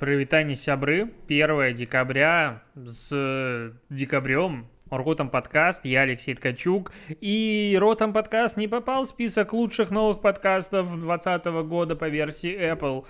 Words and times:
Привитание, 0.00 0.56
сябры. 0.56 1.12
1 1.28 1.74
декабря 1.74 2.62
с 2.74 3.74
декабрем 3.90 4.66
Ротом 4.88 5.28
подкаст, 5.28 5.84
я 5.84 6.00
Алексей 6.00 6.34
Ткачук, 6.34 6.90
и 7.20 7.76
Ротом 7.78 8.14
подкаст 8.14 8.56
не 8.56 8.66
попал 8.66 9.04
в 9.04 9.08
список 9.08 9.52
лучших 9.52 9.90
новых 9.90 10.22
подкастов 10.22 10.86
2020 10.88 11.44
года 11.68 11.96
по 11.96 12.08
версии 12.08 12.50
Apple. 12.50 13.04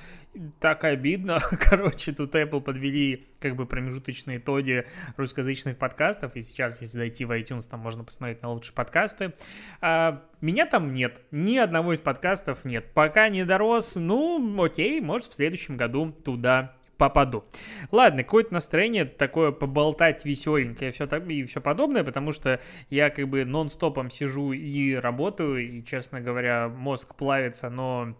Так 0.59 0.83
обидно. 0.83 1.39
Короче, 1.71 2.11
тут 2.11 2.35
Apple 2.35 2.61
подвели 2.61 3.29
как 3.39 3.55
бы 3.55 3.67
промежуточные 3.67 4.39
итоги 4.39 4.85
русскоязычных 5.17 5.79
подкастов, 5.79 6.35
и 6.35 6.41
сейчас, 6.41 6.81
если 6.81 6.99
зайти 6.99 7.25
в 7.25 7.31
iTunes, 7.31 7.69
там 7.71 7.79
можно 7.79 8.03
посмотреть 8.03 8.43
на 8.43 8.51
лучшие 8.51 8.75
подкасты. 8.75 9.33
А, 9.81 10.25
меня 10.41 10.67
там 10.67 10.93
нет, 10.93 11.21
ни 11.31 11.57
одного 11.57 11.93
из 11.93 12.01
подкастов 12.01 12.65
нет. 12.65 12.93
Пока 12.95 13.29
не 13.29 13.45
дорос, 13.45 13.95
ну, 13.95 14.61
окей, 14.61 15.01
может, 15.01 15.31
в 15.31 15.35
следующем 15.35 15.77
году 15.77 16.11
туда 16.25 16.75
попаду. 17.01 17.45
Ладно, 17.91 18.25
какое-то 18.25 18.53
настроение 18.53 19.07
такое 19.07 19.53
поболтать 19.53 20.27
веселенькое 20.27 20.93
все, 20.93 21.07
так, 21.07 21.27
и 21.31 21.45
все 21.45 21.63
подобное, 21.63 22.05
потому 22.05 22.33
что 22.33 22.61
я 22.91 23.09
как 23.09 23.27
бы 23.27 23.47
нон-стопом 23.47 24.11
сижу 24.11 24.53
и 24.53 24.93
работаю, 24.95 25.67
и, 25.67 25.83
честно 25.83 26.21
говоря, 26.21 26.69
мозг 26.69 27.15
плавится, 27.15 27.71
но 27.71 28.15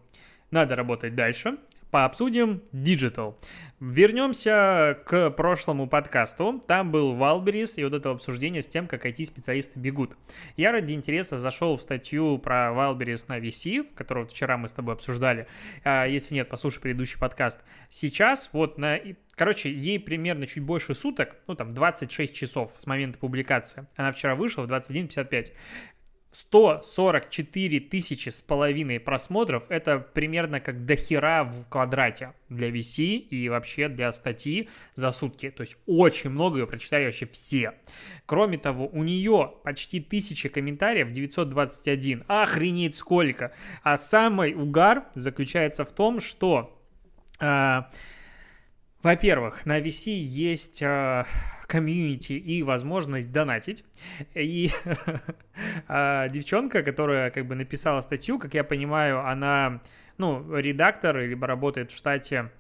надо 0.51 0.77
работать 0.77 1.15
дальше 1.15 1.59
пообсудим 1.91 2.63
Digital. 2.73 3.37
Вернемся 3.81 4.99
к 5.07 5.31
прошлому 5.31 5.89
подкасту. 5.89 6.63
Там 6.67 6.91
был 6.91 7.15
Валберис 7.15 7.79
и 7.79 7.85
вот 7.85 7.95
это 7.95 8.11
обсуждение 8.11 8.61
с 8.61 8.67
тем, 8.67 8.87
как 8.87 9.07
IT-специалисты 9.07 9.79
бегут. 9.79 10.17
Я 10.57 10.71
ради 10.71 10.93
интереса 10.93 11.39
зашел 11.39 11.77
в 11.77 11.83
статью 11.83 12.37
про 12.39 12.73
Валберис 12.73 13.29
на 13.29 13.39
VC, 13.39 13.87
которую 13.95 14.27
вчера 14.27 14.59
мы 14.59 14.69
с 14.69 14.73
тобой 14.73 14.95
обсуждали. 14.95 15.47
А, 15.83 16.05
если 16.05 16.35
нет, 16.35 16.51
послушай 16.51 16.81
предыдущий 16.81 17.19
подкаст. 17.19 17.61
Сейчас 17.89 18.51
вот 18.53 18.77
на... 18.77 18.99
Короче, 19.35 19.73
ей 19.73 19.99
примерно 19.99 20.47
чуть 20.47 20.63
больше 20.63 20.95
суток, 20.95 21.37
ну 21.47 21.55
там 21.55 21.73
26 21.73 22.35
часов 22.35 22.75
с 22.77 22.87
момента 22.87 23.19
публикации. 23.19 23.87
Она 23.97 24.13
вчера 24.13 24.35
вышла 24.35 24.67
в 24.67 24.71
21.55. 24.71 25.53
144 26.33 27.81
тысячи 27.81 28.29
с 28.29 28.41
половиной 28.41 29.01
просмотров, 29.01 29.65
это 29.69 29.99
примерно 29.99 30.61
как 30.61 30.87
дохера 30.87 31.45
в 31.45 31.69
квадрате 31.69 32.35
для 32.49 32.71
VC 32.71 33.17
и 33.17 33.49
вообще 33.49 33.89
для 33.89 34.13
статьи 34.13 34.69
за 34.95 35.11
сутки. 35.11 35.51
То 35.51 35.63
есть 35.63 35.77
очень 35.87 36.31
много 36.31 36.61
ее 36.61 36.67
прочитали 36.67 37.07
вообще 37.07 37.27
все. 37.27 37.75
Кроме 38.27 38.59
того, 38.59 38.89
у 38.93 39.03
нее 39.03 39.55
почти 39.65 40.01
тысяча 40.01 40.49
комментариев, 40.49 41.11
921. 41.11 42.25
Охренеть 42.29 42.95
сколько! 42.95 43.53
А 43.83 43.97
самый 43.97 44.55
угар 44.55 45.07
заключается 45.15 45.85
в 45.85 45.93
том, 45.93 46.21
что... 46.21 46.77
Э, 47.41 47.83
во-первых, 49.03 49.65
на 49.65 49.81
VC 49.81 50.11
есть 50.11 50.83
э, 50.83 51.25
комьюнити 51.71 52.33
и 52.33 52.65
возможность 52.65 53.31
донатить. 53.31 53.85
И 54.35 54.71
а, 55.89 56.29
девчонка, 56.29 56.83
которая 56.83 57.31
как 57.31 57.47
бы 57.47 57.55
написала 57.55 58.01
статью, 58.01 58.41
как 58.41 58.55
я 58.55 58.65
понимаю, 58.65 59.25
она, 59.25 59.81
ну, 60.19 60.57
редактор, 60.57 61.19
либо 61.19 61.47
работает 61.47 61.93
в 61.93 61.97
штате 61.97 62.51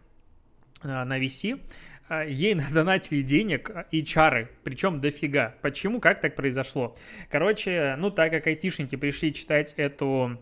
а, 0.83 1.05
на 1.05 1.19
VC, 1.19 1.61
а, 2.09 2.25
ей 2.25 2.55
надонатили 2.55 3.23
денег 3.23 3.73
и 3.91 4.05
чары, 4.05 4.49
причем 4.63 5.01
дофига. 5.01 5.57
Почему, 5.61 6.01
как 6.01 6.21
так 6.21 6.37
произошло? 6.37 6.97
Короче, 7.31 7.97
ну, 7.99 8.13
так 8.13 8.31
как 8.31 8.47
айтишники 8.47 8.95
пришли 8.95 9.35
читать 9.35 9.75
эту 9.77 10.41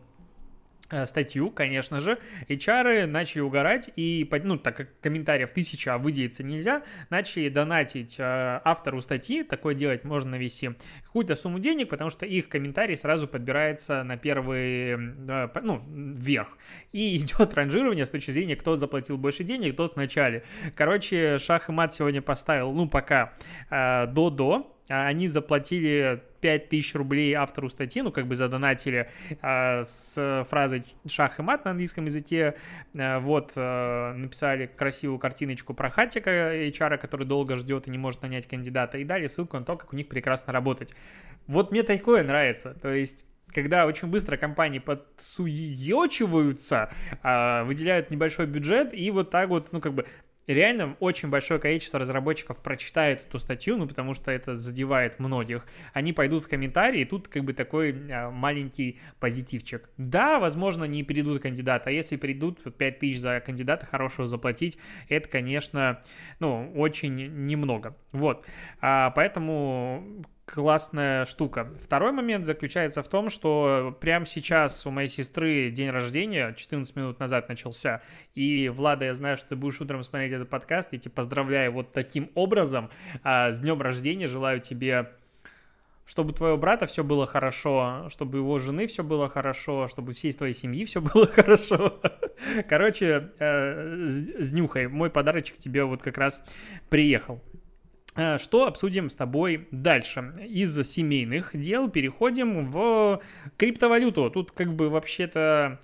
статью, 1.06 1.50
конечно 1.50 2.00
же, 2.00 2.18
HR 2.48 3.06
начали 3.06 3.40
угорать 3.40 3.90
и, 3.96 4.28
ну, 4.44 4.56
так 4.56 4.76
как 4.76 5.00
комментариев 5.00 5.50
тысяча, 5.50 5.94
а 5.94 5.98
выделиться 5.98 6.42
нельзя, 6.42 6.82
начали 7.10 7.48
донатить 7.48 8.16
э, 8.18 8.60
автору 8.64 9.00
статьи, 9.00 9.42
такое 9.42 9.74
делать 9.74 10.04
можно 10.04 10.30
на 10.32 10.36
VC, 10.36 10.76
какую-то 11.04 11.36
сумму 11.36 11.58
денег, 11.58 11.88
потому 11.88 12.10
что 12.10 12.26
их 12.26 12.48
комментарий 12.48 12.96
сразу 12.96 13.28
подбирается 13.28 14.02
на 14.02 14.16
первый, 14.16 14.94
э, 14.94 15.48
ну, 15.62 15.82
вверх. 15.88 16.56
И 16.92 17.16
идет 17.18 17.54
ранжирование 17.54 18.06
с 18.06 18.10
точки 18.10 18.30
зрения, 18.30 18.56
кто 18.56 18.76
заплатил 18.76 19.18
больше 19.18 19.44
денег, 19.44 19.76
тот 19.76 19.94
в 19.94 19.96
начале. 19.96 20.44
Короче, 20.74 21.38
шах 21.38 21.68
и 21.68 21.72
мат 21.72 21.92
сегодня 21.92 22.22
поставил, 22.22 22.72
ну, 22.72 22.88
пока 22.88 23.34
э, 23.70 24.06
до-до, 24.06 24.77
они 24.88 25.28
заплатили 25.28 26.22
5000 26.40 26.94
рублей 26.94 27.34
автору 27.34 27.68
статьи, 27.68 28.02
ну, 28.02 28.12
как 28.12 28.26
бы 28.26 28.36
задонатили 28.36 29.10
э, 29.42 29.84
с 29.84 30.46
фразой 30.48 30.84
«шах 31.06 31.38
и 31.38 31.42
мат» 31.42 31.64
на 31.64 31.72
английском 31.72 32.06
языке. 32.06 32.54
Э, 32.94 33.18
вот, 33.18 33.52
э, 33.54 34.12
написали 34.14 34.66
красивую 34.66 35.18
картиночку 35.18 35.74
про 35.74 35.90
хатика 35.90 36.30
HR, 36.30 36.98
который 36.98 37.26
долго 37.26 37.56
ждет 37.56 37.86
и 37.86 37.90
не 37.90 37.98
может 37.98 38.22
нанять 38.22 38.46
кандидата, 38.46 38.98
и 38.98 39.04
дали 39.04 39.26
ссылку 39.26 39.58
на 39.58 39.64
то, 39.64 39.76
как 39.76 39.92
у 39.92 39.96
них 39.96 40.08
прекрасно 40.08 40.52
работать. 40.52 40.94
Вот 41.46 41.70
мне 41.70 41.82
такое 41.82 42.24
нравится, 42.24 42.74
то 42.80 42.92
есть 42.92 43.26
когда 43.54 43.86
очень 43.86 44.08
быстро 44.08 44.36
компании 44.36 44.78
подсуечиваются, 44.78 46.92
выделяют 47.22 48.10
небольшой 48.10 48.44
бюджет 48.44 48.92
и 48.92 49.10
вот 49.10 49.30
так 49.30 49.48
вот, 49.48 49.72
ну, 49.72 49.80
как 49.80 49.94
бы 49.94 50.04
реально 50.54 50.96
очень 51.00 51.28
большое 51.28 51.60
количество 51.60 51.98
разработчиков 51.98 52.62
прочитает 52.62 53.24
эту 53.28 53.38
статью, 53.38 53.76
ну, 53.76 53.86
потому 53.86 54.14
что 54.14 54.30
это 54.30 54.56
задевает 54.56 55.18
многих. 55.18 55.66
Они 55.92 56.12
пойдут 56.12 56.44
в 56.44 56.48
комментарии, 56.48 57.02
и 57.02 57.04
тут 57.04 57.28
как 57.28 57.44
бы 57.44 57.52
такой 57.52 57.94
а, 58.10 58.30
маленький 58.30 58.98
позитивчик. 59.20 59.88
Да, 59.96 60.38
возможно, 60.38 60.84
не 60.84 61.02
перейдут 61.02 61.42
кандидата, 61.42 61.90
а 61.90 61.92
если 61.92 62.16
придут 62.16 62.62
5 62.76 62.98
тысяч 62.98 63.20
за 63.20 63.40
кандидата 63.40 63.86
хорошего 63.86 64.26
заплатить, 64.26 64.78
это, 65.08 65.28
конечно, 65.28 66.00
ну, 66.40 66.72
очень 66.74 67.46
немного. 67.46 67.96
Вот, 68.12 68.44
а, 68.80 69.10
поэтому 69.10 70.24
классная 70.52 71.26
штука. 71.26 71.68
Второй 71.80 72.12
момент 72.12 72.46
заключается 72.46 73.02
в 73.02 73.08
том, 73.08 73.28
что 73.28 73.96
прямо 74.00 74.26
сейчас 74.26 74.86
у 74.86 74.90
моей 74.90 75.08
сестры 75.08 75.70
день 75.70 75.90
рождения, 75.90 76.54
14 76.56 76.96
минут 76.96 77.20
назад 77.20 77.48
начался, 77.48 78.02
и, 78.34 78.68
Влада, 78.68 79.04
я 79.04 79.14
знаю, 79.14 79.36
что 79.36 79.50
ты 79.50 79.56
будешь 79.56 79.80
утром 79.80 80.02
смотреть 80.02 80.32
этот 80.32 80.48
подкаст, 80.48 80.92
и 80.92 80.98
тебя 80.98 81.12
поздравляю 81.14 81.72
вот 81.72 81.92
таким 81.92 82.30
образом, 82.34 82.90
а, 83.22 83.52
с 83.52 83.60
днем 83.60 83.80
рождения, 83.82 84.26
желаю 84.26 84.60
тебе 84.60 85.10
чтобы 86.06 86.32
твоего 86.32 86.56
брата 86.56 86.86
все 86.86 87.04
было 87.04 87.26
хорошо, 87.26 88.08
чтобы 88.10 88.38
его 88.38 88.58
жены 88.58 88.86
все 88.86 89.04
было 89.04 89.28
хорошо, 89.28 89.88
чтобы 89.88 90.14
всей 90.14 90.32
твоей 90.32 90.54
семьи 90.54 90.86
все 90.86 91.02
было 91.02 91.26
хорошо. 91.34 92.00
Короче, 92.66 93.30
э, 93.38 94.06
с, 94.06 94.48
с 94.48 94.52
нюхой. 94.52 94.88
Мой 94.88 95.10
подарочек 95.10 95.58
тебе 95.58 95.84
вот 95.84 96.00
как 96.00 96.16
раз 96.16 96.42
приехал. 96.88 97.42
Э, 98.18 98.36
что 98.38 98.66
обсудим 98.66 99.10
с 99.10 99.14
тобой 99.14 99.68
дальше? 99.70 100.34
Из 100.44 100.74
семейных 100.90 101.50
дел 101.54 101.88
переходим 101.88 102.68
в 102.68 103.22
криптовалюту. 103.56 104.28
Тут 104.30 104.50
как 104.50 104.74
бы 104.74 104.90
вообще-то... 104.90 105.80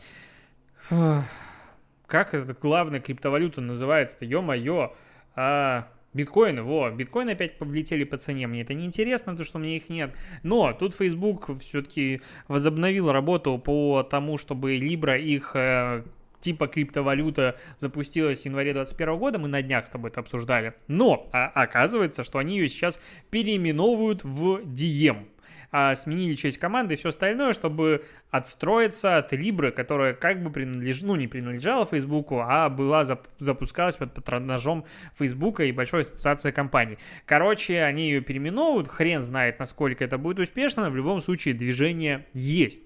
Как 2.07 2.35
эта 2.35 2.53
главная 2.61 3.01
криптовалюта 3.01 3.61
называется-то? 3.61 4.25
Ё-моё! 4.25 4.95
А, 5.37 5.89
Биткоины, 6.13 6.63
во, 6.63 6.91
биткоины 6.91 7.31
опять 7.31 7.59
повлетели 7.59 8.05
по 8.05 8.17
цене, 8.19 8.47
мне 8.47 8.63
это 8.63 8.73
не 8.75 8.85
интересно, 8.85 9.33
потому 9.33 9.45
что 9.45 9.59
у 9.59 9.61
меня 9.61 9.77
их 9.77 9.89
нет. 9.89 10.15
Но 10.43 10.73
тут 10.73 10.95
Facebook 10.95 11.51
все-таки 11.61 12.21
возобновил 12.47 13.11
работу 13.11 13.59
по 13.59 14.03
тому, 14.03 14.39
чтобы 14.39 14.77
Libra 14.77 15.19
их 15.19 15.53
э, 15.55 16.05
типа 16.45 16.69
криптовалюта 16.69 17.59
запустилась 17.79 18.43
в 18.43 18.45
январе 18.45 18.73
2021 18.75 19.19
года, 19.19 19.39
мы 19.39 19.49
на 19.49 19.63
днях 19.63 19.87
с 19.87 19.89
тобой 19.89 20.11
это 20.11 20.21
обсуждали. 20.21 20.75
Но 20.89 21.29
а, 21.33 21.47
оказывается, 21.47 22.23
что 22.23 22.39
они 22.39 22.59
ее 22.59 22.69
сейчас 22.69 23.01
переименовывают 23.31 24.23
в 24.25 24.61
Diem 24.61 25.29
а, 25.77 25.97
сменили 25.97 26.35
часть 26.35 26.59
команды 26.59 26.95
и 26.95 26.97
все 26.97 27.09
остальное, 27.09 27.53
чтобы 27.53 28.05
отстроиться 28.37 29.19
от 29.19 29.33
Libra, 29.33 29.71
которая 29.71 30.15
как 30.15 30.43
бы 30.43 30.51
принадлеж... 30.51 31.03
ну, 31.03 31.17
не 31.17 31.27
принадлежала 31.27 31.87
Фейсбуку, 31.87 32.41
а 32.41 32.69
была 32.69 33.05
зап... 33.05 33.27
запускалась 33.39 33.97
под 33.97 34.15
патронажом 34.15 34.85
Фейсбука 35.19 35.65
и 35.65 35.73
большой 35.73 36.03
ассоциации 36.03 36.51
компаний. 36.51 36.99
Короче, 37.27 37.83
они 37.83 38.09
ее 38.11 38.21
переименовывают, 38.21 38.89
хрен 38.89 39.23
знает, 39.23 39.59
насколько 39.59 40.05
это 40.05 40.19
будет 40.19 40.39
успешно, 40.39 40.85
но 40.85 40.91
в 40.91 40.97
любом 40.97 41.21
случае 41.21 41.55
движение 41.55 42.27
есть. 42.33 42.83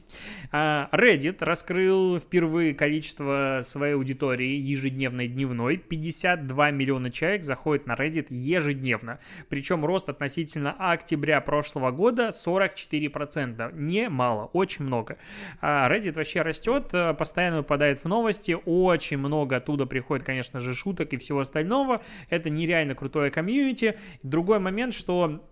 А, 0.52 0.88
Reddit 0.92 1.36
раскрыл 1.40 2.18
впервые 2.18 2.74
количество 2.74 3.60
своей 3.62 3.94
аудитории 3.94 4.56
ежедневной, 4.56 5.28
дневной. 5.28 5.76
52 5.76 6.70
миллиона 6.70 7.10
человек 7.10 7.44
заходят 7.44 7.86
на 7.86 7.94
Reddit 7.94 8.26
ежедневно. 8.30 9.18
Причем 9.48 9.84
рост 9.84 10.08
относительно 10.08 10.72
октября 10.78 11.40
прошлого 11.40 11.90
года 11.90 12.32
40 12.32 12.68
44%. 12.68 13.74
Немало, 13.74 14.50
очень 14.52 14.84
много. 14.84 15.18
А 15.60 15.88
Reddit 15.90 16.14
вообще 16.14 16.42
растет, 16.42 16.88
э, 16.92 17.14
постоянно 17.14 17.58
выпадает 17.58 18.00
в 18.00 18.04
новости, 18.06 18.56
очень 18.64 19.18
много 19.18 19.56
оттуда 19.56 19.86
приходит, 19.86 20.24
конечно 20.24 20.60
же, 20.60 20.74
шуток 20.74 21.12
и 21.12 21.16
всего 21.16 21.40
остального. 21.40 22.02
Это 22.28 22.50
нереально 22.50 22.94
крутое 22.94 23.30
комьюнити. 23.30 23.98
Другой 24.22 24.58
момент, 24.58 24.94
что 24.94 25.48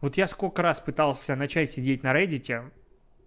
вот 0.00 0.16
я 0.16 0.26
сколько 0.26 0.62
раз 0.62 0.80
пытался 0.80 1.36
начать 1.36 1.70
сидеть 1.70 2.02
на 2.02 2.14
Reddit, 2.14 2.70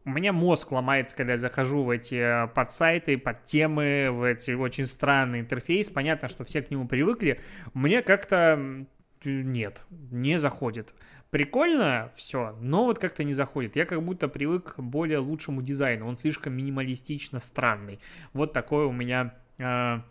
у 0.04 0.10
меня 0.10 0.34
мозг 0.34 0.72
ломается, 0.72 1.16
когда 1.16 1.34
я 1.34 1.38
захожу 1.38 1.84
в 1.84 1.90
эти 1.90 2.48
подсайты, 2.56 3.18
под 3.18 3.46
темы, 3.46 4.10
в 4.12 4.24
эти 4.24 4.52
очень 4.52 4.88
странный 4.88 5.42
интерфейс. 5.42 5.92
Понятно, 5.92 6.28
что 6.28 6.44
все 6.44 6.64
к 6.64 6.72
нему 6.72 6.88
привыкли. 6.88 7.40
Мне 7.74 8.02
как-то 8.02 8.86
нет, 9.24 9.82
не 9.90 10.40
заходит. 10.40 10.94
Прикольно 11.32 12.12
все, 12.14 12.58
но 12.60 12.84
вот 12.84 13.00
как-то 13.00 13.24
не 13.24 13.34
заходит. 13.34 13.78
Я 13.78 13.86
как 13.86 14.04
будто 14.04 14.28
привык 14.28 14.76
к 14.76 14.80
более 14.82 15.20
лучшему 15.20 15.62
дизайну. 15.62 16.06
Он 16.06 16.18
слишком 16.18 16.54
минималистично 16.54 17.40
странный. 17.40 18.02
Вот 18.34 18.52
такое 18.52 18.86
у 18.86 18.92
меня 18.92 19.34
э, 19.58 20.02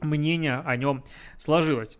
мнение 0.00 0.62
о 0.64 0.76
нем 0.76 1.04
сложилось. 1.38 1.98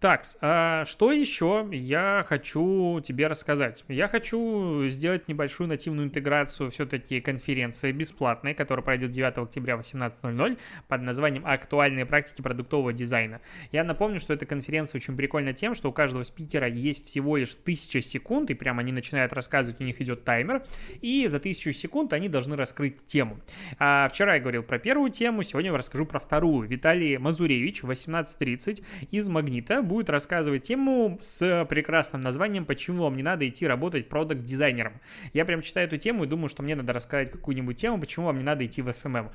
Так, 0.00 0.24
а 0.40 0.84
что 0.84 1.12
еще 1.12 1.68
я 1.72 2.24
хочу 2.26 3.00
тебе 3.00 3.26
рассказать? 3.26 3.84
Я 3.88 4.08
хочу 4.08 4.86
сделать 4.88 5.28
небольшую 5.28 5.68
нативную 5.68 6.06
интеграцию 6.06 6.70
все-таки 6.70 7.20
конференции 7.20 7.92
бесплатной, 7.92 8.54
которая 8.54 8.84
пройдет 8.84 9.10
9 9.10 9.38
октября 9.38 9.74
18.00 9.74 10.58
под 10.88 11.02
названием 11.02 11.46
«Актуальные 11.46 12.06
практики 12.06 12.42
продуктового 12.42 12.92
дизайна». 12.92 13.40
Я 13.72 13.84
напомню, 13.84 14.20
что 14.20 14.34
эта 14.34 14.46
конференция 14.46 14.98
очень 14.98 15.16
прикольна 15.16 15.52
тем, 15.52 15.74
что 15.74 15.90
у 15.90 15.92
каждого 15.92 16.22
спикера 16.24 16.68
есть 16.68 17.06
всего 17.06 17.36
лишь 17.36 17.54
1000 17.54 18.02
секунд, 18.02 18.50
и 18.50 18.54
прямо 18.54 18.80
они 18.80 18.92
начинают 18.92 19.32
рассказывать, 19.32 19.80
у 19.80 19.84
них 19.84 20.00
идет 20.00 20.24
таймер, 20.24 20.64
и 21.00 21.26
за 21.28 21.38
1000 21.38 21.72
секунд 21.72 22.12
они 22.12 22.28
должны 22.28 22.56
раскрыть 22.56 23.06
тему. 23.06 23.40
А 23.78 24.08
вчера 24.08 24.34
я 24.34 24.40
говорил 24.40 24.62
про 24.62 24.78
первую 24.78 25.10
тему, 25.10 25.42
сегодня 25.42 25.70
я 25.70 25.76
расскажу 25.76 26.06
про 26.06 26.18
вторую. 26.18 26.68
Виталий 26.68 27.18
Мазуревич 27.36 27.82
в 27.82 27.90
18.30 27.90 28.82
из 29.10 29.28
Магнита 29.28 29.82
будет 29.82 30.08
рассказывать 30.08 30.62
тему 30.62 31.18
с 31.20 31.66
прекрасным 31.68 32.22
названием 32.22 32.64
«Почему 32.64 33.02
вам 33.02 33.16
не 33.16 33.22
надо 33.22 33.46
идти 33.46 33.66
работать 33.66 34.08
продукт-дизайнером?». 34.08 34.94
Я 35.34 35.44
прям 35.44 35.60
читаю 35.60 35.86
эту 35.86 35.98
тему 35.98 36.24
и 36.24 36.26
думаю, 36.26 36.48
что 36.48 36.62
мне 36.62 36.74
надо 36.74 36.94
рассказать 36.94 37.30
какую-нибудь 37.30 37.76
тему, 37.76 38.00
почему 38.00 38.26
вам 38.26 38.38
не 38.38 38.44
надо 38.44 38.64
идти 38.64 38.80
в 38.80 38.88
SMM. 38.88 39.30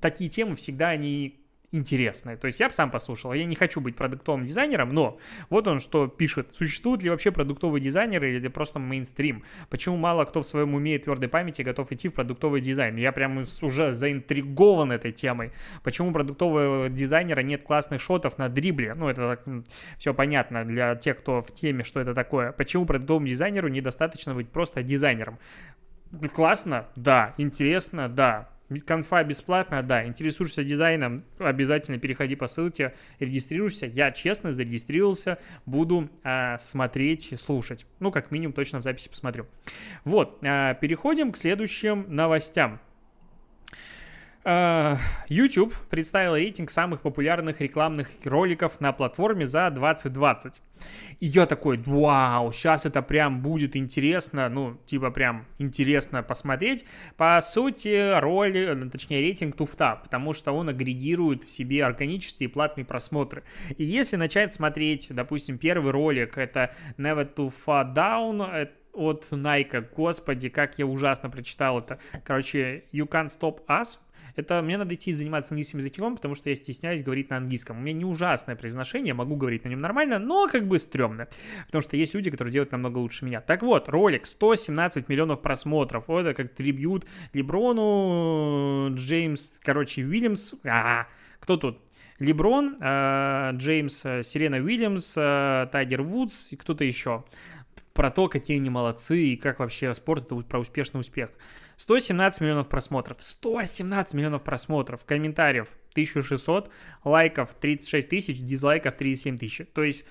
Такие 0.00 0.30
темы 0.30 0.54
всегда 0.54 0.90
они 0.90 1.39
интересное. 1.72 2.36
То 2.36 2.46
есть 2.46 2.58
я 2.60 2.68
бы 2.68 2.74
сам 2.74 2.90
послушал, 2.90 3.32
я 3.32 3.44
не 3.44 3.54
хочу 3.54 3.80
быть 3.80 3.96
продуктовым 3.96 4.44
дизайнером, 4.44 4.92
но 4.92 5.18
вот 5.48 5.66
он 5.68 5.80
что 5.80 6.08
пишет. 6.08 6.48
Существуют 6.52 7.02
ли 7.02 7.10
вообще 7.10 7.30
продуктовые 7.30 7.80
дизайнеры 7.80 8.34
или 8.34 8.48
просто 8.48 8.78
мейнстрим? 8.78 9.44
Почему 9.68 9.96
мало 9.96 10.24
кто 10.24 10.42
в 10.42 10.46
своем 10.46 10.74
уме 10.74 10.96
и 10.96 10.98
твердой 10.98 11.28
памяти 11.28 11.62
готов 11.62 11.92
идти 11.92 12.08
в 12.08 12.14
продуктовый 12.14 12.60
дизайн? 12.60 12.96
Я 12.96 13.12
прям 13.12 13.44
уже 13.62 13.92
заинтригован 13.92 14.92
этой 14.92 15.12
темой. 15.12 15.52
Почему 15.82 16.12
продуктового 16.12 16.88
дизайнера 16.88 17.40
нет 17.40 17.62
классных 17.62 18.00
шотов 18.00 18.38
на 18.38 18.48
дрибле? 18.48 18.94
Ну, 18.94 19.08
это 19.08 19.36
так, 19.36 19.64
все 19.98 20.12
понятно 20.12 20.64
для 20.64 20.96
тех, 20.96 21.18
кто 21.18 21.40
в 21.40 21.52
теме, 21.52 21.84
что 21.84 22.00
это 22.00 22.14
такое. 22.14 22.52
Почему 22.52 22.84
продуктовому 22.84 23.26
дизайнеру 23.26 23.68
недостаточно 23.68 24.34
быть 24.34 24.50
просто 24.50 24.82
дизайнером? 24.82 25.38
Классно? 26.34 26.88
Да. 26.96 27.34
Интересно? 27.38 28.08
Да 28.08 28.49
Конфа 28.78 29.24
бесплатно, 29.24 29.82
да. 29.82 30.06
Интересуешься 30.06 30.62
дизайном, 30.62 31.24
обязательно 31.38 31.98
переходи 31.98 32.36
по 32.36 32.46
ссылке, 32.46 32.94
регистрируешься. 33.18 33.86
Я 33.86 34.12
честно 34.12 34.52
зарегистрировался, 34.52 35.38
буду 35.66 36.08
а, 36.22 36.56
смотреть, 36.58 37.34
слушать. 37.40 37.86
Ну, 37.98 38.12
как 38.12 38.30
минимум, 38.30 38.52
точно 38.52 38.78
в 38.78 38.82
записи 38.82 39.08
посмотрю. 39.08 39.46
Вот, 40.04 40.38
а, 40.44 40.74
переходим 40.74 41.32
к 41.32 41.36
следующим 41.36 42.06
новостям. 42.08 42.80
А, 44.42 44.96
YouTube 45.28 45.74
представил 45.90 46.34
рейтинг 46.34 46.70
самых 46.70 47.02
популярных 47.02 47.60
рекламных 47.60 48.08
роликов 48.24 48.80
на 48.80 48.92
платформе 48.92 49.44
за 49.44 49.68
2020. 49.70 50.62
И 51.20 51.26
я 51.26 51.44
такой, 51.44 51.76
вау, 51.84 52.50
сейчас 52.50 52.86
это 52.86 53.02
прям 53.02 53.42
будет 53.42 53.76
интересно, 53.76 54.48
ну, 54.48 54.78
типа 54.86 55.10
прям 55.10 55.44
интересно 55.58 56.22
посмотреть. 56.22 56.86
По 57.18 57.38
сути, 57.42 58.18
роли, 58.18 58.72
ну, 58.74 58.88
точнее, 58.88 59.20
рейтинг 59.20 59.56
туфта, 59.56 60.00
потому 60.02 60.32
что 60.32 60.52
он 60.52 60.70
агрегирует 60.70 61.44
в 61.44 61.50
себе 61.50 61.84
органические 61.84 62.48
и 62.48 62.52
платные 62.52 62.86
просмотры. 62.86 63.44
И 63.76 63.84
если 63.84 64.16
начать 64.16 64.54
смотреть, 64.54 65.08
допустим, 65.10 65.58
первый 65.58 65.92
ролик, 65.92 66.38
это 66.38 66.74
Never 66.96 67.30
Too 67.30 67.52
Far 67.66 67.94
Down, 67.94 68.70
от 68.92 69.26
Nike, 69.30 69.86
господи, 69.94 70.48
как 70.48 70.78
я 70.78 70.86
ужасно 70.86 71.30
прочитал 71.30 71.78
это. 71.78 71.98
Короче, 72.24 72.84
You 72.92 73.08
Can't 73.08 73.28
Stop 73.28 73.64
Us, 73.66 73.98
это 74.36 74.62
мне 74.62 74.78
надо 74.78 74.94
идти 74.94 75.12
заниматься 75.12 75.52
английским 75.52 75.78
языком, 75.78 76.16
потому 76.16 76.34
что 76.34 76.50
я 76.50 76.56
стесняюсь 76.56 77.02
говорить 77.02 77.30
на 77.30 77.38
английском. 77.38 77.78
У 77.78 77.80
меня 77.80 77.92
не 77.92 78.04
ужасное 78.04 78.56
произношение, 78.56 79.14
могу 79.14 79.36
говорить 79.36 79.64
на 79.64 79.68
нем 79.68 79.80
нормально, 79.80 80.18
но 80.18 80.48
как 80.48 80.66
бы 80.66 80.78
стрёмно. 80.78 81.28
Потому 81.66 81.82
что 81.82 81.96
есть 81.96 82.14
люди, 82.14 82.30
которые 82.30 82.52
делают 82.52 82.72
намного 82.72 82.98
лучше 82.98 83.24
меня. 83.24 83.40
Так 83.40 83.62
вот, 83.62 83.88
ролик 83.88 84.26
117 84.26 85.08
миллионов 85.08 85.42
просмотров. 85.42 86.08
Это 86.08 86.34
как 86.34 86.54
трибют 86.54 87.06
Леброну, 87.32 88.94
Джеймс, 88.94 89.52
короче, 89.60 90.04
Уильямс. 90.04 90.54
А, 90.64 91.06
кто 91.40 91.56
тут? 91.56 91.80
Леброн, 92.20 92.76
э, 92.80 93.50
Джеймс, 93.54 94.04
э, 94.04 94.22
Сирена 94.22 94.58
Уильямс, 94.58 95.14
э, 95.16 95.68
Тайгер 95.72 96.02
Вудс 96.02 96.52
и 96.52 96.56
кто-то 96.56 96.84
еще. 96.84 97.24
Про 97.94 98.10
то, 98.10 98.28
какие 98.28 98.58
они 98.58 98.68
молодцы 98.68 99.18
и 99.18 99.36
как 99.36 99.58
вообще 99.58 99.94
спорт 99.94 100.26
это 100.26 100.36
про 100.42 100.60
успешный 100.60 101.00
успех. 101.00 101.30
117 101.80 102.42
миллионов 102.42 102.68
просмотров. 102.68 103.16
117 103.20 104.12
миллионов 104.12 104.44
просмотров. 104.44 105.06
Комментариев 105.06 105.68
1600, 105.92 106.70
лайков 107.04 107.54
36 107.54 108.06
тысяч, 108.06 108.38
дизлайков 108.40 108.96
37 108.96 109.38
тысяч. 109.38 109.66
То 109.72 109.82
есть, 109.82 110.04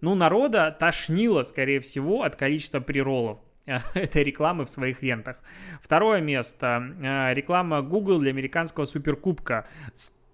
ну, 0.00 0.14
народа 0.14 0.70
тошнило, 0.70 1.42
скорее 1.42 1.80
всего, 1.80 2.22
от 2.22 2.36
количества 2.36 2.78
приролов 2.78 3.40
этой 3.66 4.22
рекламы 4.22 4.66
в 4.66 4.70
своих 4.70 5.02
лентах. 5.02 5.38
Второе 5.82 6.20
место. 6.20 6.94
Э, 7.02 7.34
реклама 7.34 7.82
Google 7.82 8.20
для 8.20 8.30
американского 8.30 8.84
суперкубка. 8.84 9.66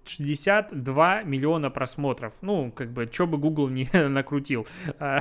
62 0.04 1.22
миллиона 1.22 1.70
просмотров. 1.70 2.34
Ну, 2.43 2.70
как 2.72 2.93
бы, 2.93 3.08
что 3.10 3.26
бы 3.26 3.38
Google 3.38 3.69
не 3.69 3.88
накрутил 4.08 4.66
а, 4.99 5.20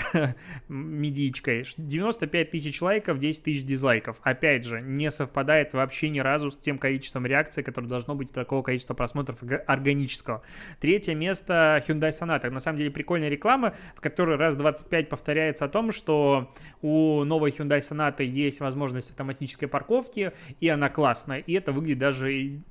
медичкой. 0.68 1.66
95 1.78 2.51
тысяч 2.51 2.81
лайков, 2.81 3.19
10 3.19 3.44
тысяч 3.44 3.63
дизлайков. 3.63 4.19
Опять 4.24 4.66
же, 4.66 4.81
не 4.81 5.12
совпадает 5.12 5.74
вообще 5.74 6.10
ни 6.10 6.19
разу 6.19 6.51
с 6.51 6.57
тем 6.57 6.78
количеством 6.78 7.25
реакций, 7.25 7.63
которое 7.63 7.88
должно 7.88 8.16
быть 8.16 8.31
у 8.31 8.33
такого 8.33 8.62
количества 8.62 8.94
просмотров 8.94 9.39
органического. 9.68 10.42
Третье 10.80 11.16
место 11.16 11.84
Hyundai 11.88 12.10
Sonata. 12.10 12.50
На 12.50 12.60
самом 12.60 12.77
деле 12.77 12.92
прикольная 12.92 13.30
реклама, 13.30 13.75
в 13.95 14.01
которой 14.01 14.38
раз 14.38 14.56
25 14.56 15.10
повторяется 15.10 15.66
о 15.66 15.69
том, 15.69 15.92
что 15.92 16.54
у 16.81 17.24
новой 17.24 17.51
Hyundai 17.51 17.80
Sonata 17.80 18.24
есть 18.24 18.60
возможность 18.60 19.10
автоматической 19.12 19.68
парковки, 19.68 20.31
и 20.60 20.68
она 20.68 20.89
классная. 20.89 21.39
И 21.39 21.54
это 21.54 21.72
выглядит 21.72 22.00
даже 22.00 22.62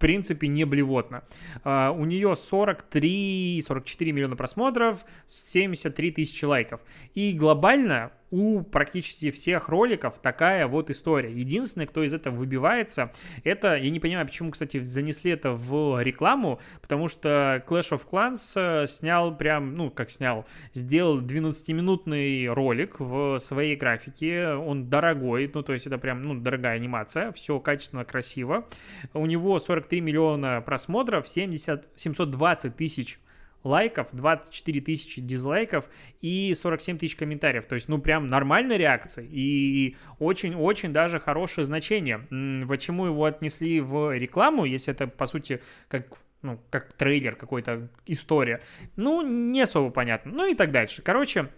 принципе 0.00 0.48
не 0.48 0.64
блевотно. 0.64 1.22
Uh, 1.64 1.96
у 1.96 2.04
нее 2.04 2.30
43-44 2.32 4.12
миллиона 4.12 4.34
просмотров, 4.34 5.04
73 5.26 6.10
тысячи 6.10 6.44
лайков. 6.44 6.80
И 7.14 7.32
глобально 7.32 8.10
у 8.30 8.62
практически 8.62 9.30
всех 9.30 9.68
роликов 9.68 10.18
такая 10.18 10.66
вот 10.66 10.90
история. 10.90 11.32
Единственное, 11.32 11.86
кто 11.86 12.02
из 12.02 12.14
этого 12.14 12.34
выбивается, 12.34 13.12
это, 13.44 13.76
я 13.76 13.90
не 13.90 14.00
понимаю, 14.00 14.26
почему, 14.26 14.50
кстати, 14.50 14.82
занесли 14.82 15.32
это 15.32 15.52
в 15.52 16.02
рекламу, 16.02 16.60
потому 16.80 17.08
что 17.08 17.62
Clash 17.66 17.90
of 17.90 18.02
Clans 18.10 18.52
э, 18.54 18.86
снял 18.86 19.36
прям, 19.36 19.74
ну, 19.74 19.90
как 19.90 20.10
снял, 20.10 20.46
сделал 20.74 21.20
12-минутный 21.20 22.48
ролик 22.48 23.00
в 23.00 23.38
своей 23.40 23.76
графике, 23.76 24.48
он 24.48 24.88
дорогой, 24.88 25.50
ну, 25.52 25.62
то 25.62 25.72
есть 25.72 25.86
это 25.86 25.98
прям, 25.98 26.22
ну, 26.22 26.34
дорогая 26.34 26.76
анимация, 26.76 27.32
все 27.32 27.58
качественно, 27.58 28.04
красиво. 28.04 28.66
У 29.12 29.26
него 29.26 29.58
43 29.58 30.00
миллиона 30.00 30.60
просмотров, 30.60 31.28
70, 31.28 31.88
720 31.96 32.76
тысяч 32.76 33.18
лайков, 33.64 34.08
24 34.12 34.80
тысячи 34.80 35.20
дизлайков 35.20 35.88
и 36.20 36.54
47 36.54 36.98
тысяч 36.98 37.16
комментариев. 37.16 37.66
То 37.66 37.74
есть, 37.74 37.88
ну, 37.88 37.98
прям 37.98 38.28
нормальная 38.28 38.76
реакция 38.76 39.26
и 39.28 39.96
очень-очень 40.18 40.92
даже 40.92 41.20
хорошее 41.20 41.64
значение. 41.64 42.18
Почему 42.66 43.06
его 43.06 43.24
отнесли 43.24 43.80
в 43.80 44.16
рекламу, 44.16 44.64
если 44.64 44.92
это, 44.94 45.06
по 45.06 45.26
сути, 45.26 45.60
как 45.88 46.06
ну, 46.42 46.58
как 46.70 46.94
трейлер, 46.94 47.36
какой-то 47.36 47.88
история. 48.06 48.62
Ну, 48.96 49.20
не 49.20 49.60
особо 49.60 49.90
понятно. 49.90 50.32
Ну 50.32 50.50
и 50.50 50.54
так 50.54 50.72
дальше. 50.72 51.02
Короче, 51.02 51.50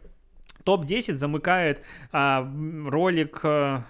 топ-10 0.65 1.15
замыкает 1.15 1.83
а, 2.11 2.51
ролик 2.87 3.45
а. 3.45 3.85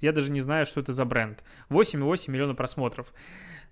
Я 0.00 0.12
даже 0.12 0.30
не 0.30 0.40
знаю, 0.40 0.66
что 0.66 0.80
это 0.80 0.92
за 0.92 1.04
бренд. 1.04 1.42
8,8 1.70 2.30
миллиона 2.30 2.54
просмотров. 2.54 3.12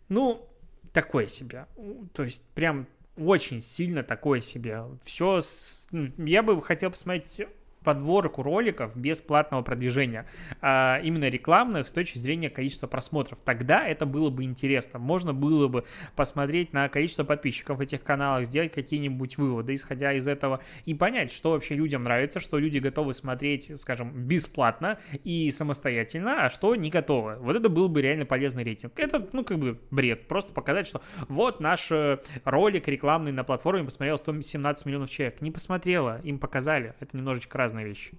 Ну, 0.09 0.49
такое 0.95 1.27
себе. 1.27 1.67
То 2.15 2.23
есть 2.23 2.43
прям 2.55 2.87
очень 3.19 3.61
сильно 3.61 4.03
такое 4.03 4.41
себе. 4.41 4.85
Все, 5.03 5.41
с... 5.43 5.87
Я 6.17 6.43
бы 6.43 6.63
хотел 6.63 6.91
посмотреть 6.91 7.47
подборку 7.85 8.43
роликов 8.43 8.97
без 8.97 9.21
платного 9.21 9.63
продвижения, 9.63 10.27
а 10.61 11.01
именно 11.03 11.29
рекламных 11.29 11.87
с 11.87 11.93
точки 11.93 12.19
зрения 12.19 12.51
количества 12.51 12.87
просмотров. 12.87 13.39
Тогда 13.45 13.87
это 13.87 14.07
было 14.07 14.31
бы 14.31 14.45
интересно. 14.45 14.99
Можно 14.99 15.33
было 15.35 15.69
бы 15.69 15.85
посмотреть 16.17 16.73
на 16.73 16.89
количество 16.89 17.25
подписчиков 17.25 17.79
в 17.79 17.81
этих 17.81 18.03
каналах, 18.03 18.47
сделать 18.47 18.73
какие-нибудь 18.73 19.39
выводы, 19.39 19.75
исходя 19.75 20.13
из 20.13 20.27
этого, 20.27 20.61
и 20.85 20.95
понять, 20.95 21.31
что 21.31 21.53
вообще 21.53 21.75
людям 21.75 22.05
нравится, 22.05 22.41
что 22.41 22.59
люди 22.59 22.79
готовы 22.79 23.15
смотреть, 23.15 23.71
скажем, 23.81 24.13
бесплатно 24.27 24.99
и 25.25 25.51
самостоятельно, 25.51 26.47
а 26.47 26.51
что 26.51 26.75
не 26.75 26.91
готовы. 26.91 27.37
Вот 27.37 27.57
это 27.57 27.69
был 27.69 27.89
бы 27.89 28.03
реально 28.03 28.27
полезный 28.27 28.65
рейтинг. 28.65 28.99
Это, 28.99 29.29
ну, 29.33 29.45
как 29.45 29.59
бы 29.59 29.79
бред. 29.91 30.27
Просто 30.29 30.53
показать, 30.53 30.87
что 30.87 31.03
вот 31.29 31.61
наш 31.61 31.91
э, 31.91 32.19
ролик 32.45 32.89
рекламный 32.89 33.33
на 33.33 33.45
платформе 33.45 33.85
посмотрел 33.85 34.17
117 34.17 34.87
миллионов 34.87 35.11
человек. 35.11 35.41
Не 35.41 35.51
посмотрела, 35.51 36.21
им 36.23 36.39
показали. 36.39 36.95
Это 37.01 37.17
немножечко 37.17 37.59
разные 37.59 37.74
разные 37.75 37.87
вещи. 37.87 38.13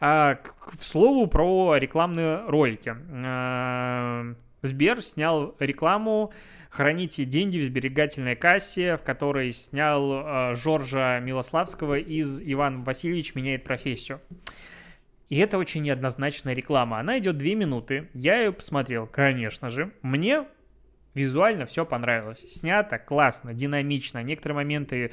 А, 0.00 0.36
к, 0.36 0.78
к 0.78 0.82
слову 0.82 1.26
про 1.26 1.76
рекламные 1.76 2.44
ролики. 2.46 2.94
А, 3.10 4.34
Сбер 4.62 5.02
снял 5.02 5.54
рекламу 5.58 6.32
«Храните 6.70 7.24
деньги 7.24 7.58
в 7.58 7.64
сберегательной 7.64 8.36
кассе», 8.36 8.96
в 8.96 9.02
которой 9.02 9.52
снял 9.52 10.12
а, 10.12 10.54
Жоржа 10.54 11.20
Милославского 11.20 11.98
из 11.98 12.40
«Иван 12.40 12.84
Васильевич 12.84 13.34
меняет 13.34 13.64
профессию». 13.64 14.20
И 15.28 15.36
это 15.38 15.58
очень 15.58 15.82
неоднозначная 15.82 16.54
реклама. 16.54 17.00
Она 17.00 17.18
идет 17.18 17.36
две 17.36 17.54
минуты. 17.54 18.08
Я 18.14 18.38
ее 18.38 18.52
посмотрел, 18.52 19.06
конечно 19.06 19.68
же. 19.68 19.92
Мне 20.00 20.46
визуально 21.12 21.66
все 21.66 21.84
понравилось. 21.84 22.42
Снято 22.48 22.98
классно, 22.98 23.52
динамично. 23.52 24.22
Некоторые 24.22 24.56
моменты 24.56 25.12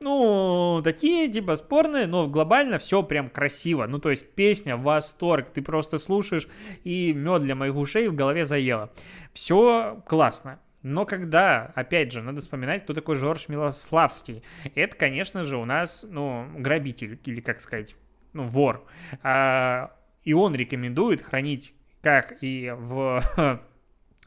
ну, 0.00 0.80
такие, 0.82 1.28
типа, 1.28 1.56
спорные, 1.56 2.06
но 2.06 2.26
глобально 2.26 2.78
все 2.78 3.02
прям 3.02 3.28
красиво. 3.28 3.86
Ну, 3.86 3.98
то 3.98 4.10
есть 4.10 4.34
песня, 4.34 4.76
восторг, 4.76 5.50
ты 5.50 5.62
просто 5.62 5.98
слушаешь, 5.98 6.48
и 6.84 7.12
мед 7.12 7.42
для 7.42 7.54
моих 7.54 7.76
ушей 7.76 8.08
в 8.08 8.14
голове 8.14 8.46
заело. 8.46 8.90
Все 9.34 10.02
классно. 10.06 10.58
Но 10.82 11.04
когда, 11.04 11.72
опять 11.74 12.12
же, 12.12 12.22
надо 12.22 12.40
вспоминать, 12.40 12.84
кто 12.84 12.94
такой 12.94 13.16
Жорж 13.16 13.48
Милославский. 13.48 14.42
Это, 14.74 14.96
конечно 14.96 15.44
же, 15.44 15.58
у 15.58 15.66
нас, 15.66 16.06
ну, 16.08 16.46
грабитель, 16.56 17.20
или, 17.26 17.42
как 17.42 17.60
сказать, 17.60 17.94
ну, 18.32 18.44
вор. 18.44 18.86
А, 19.22 19.94
и 20.24 20.32
он 20.32 20.54
рекомендует 20.54 21.20
хранить, 21.20 21.74
как 22.00 22.42
и 22.42 22.72
в 22.74 23.22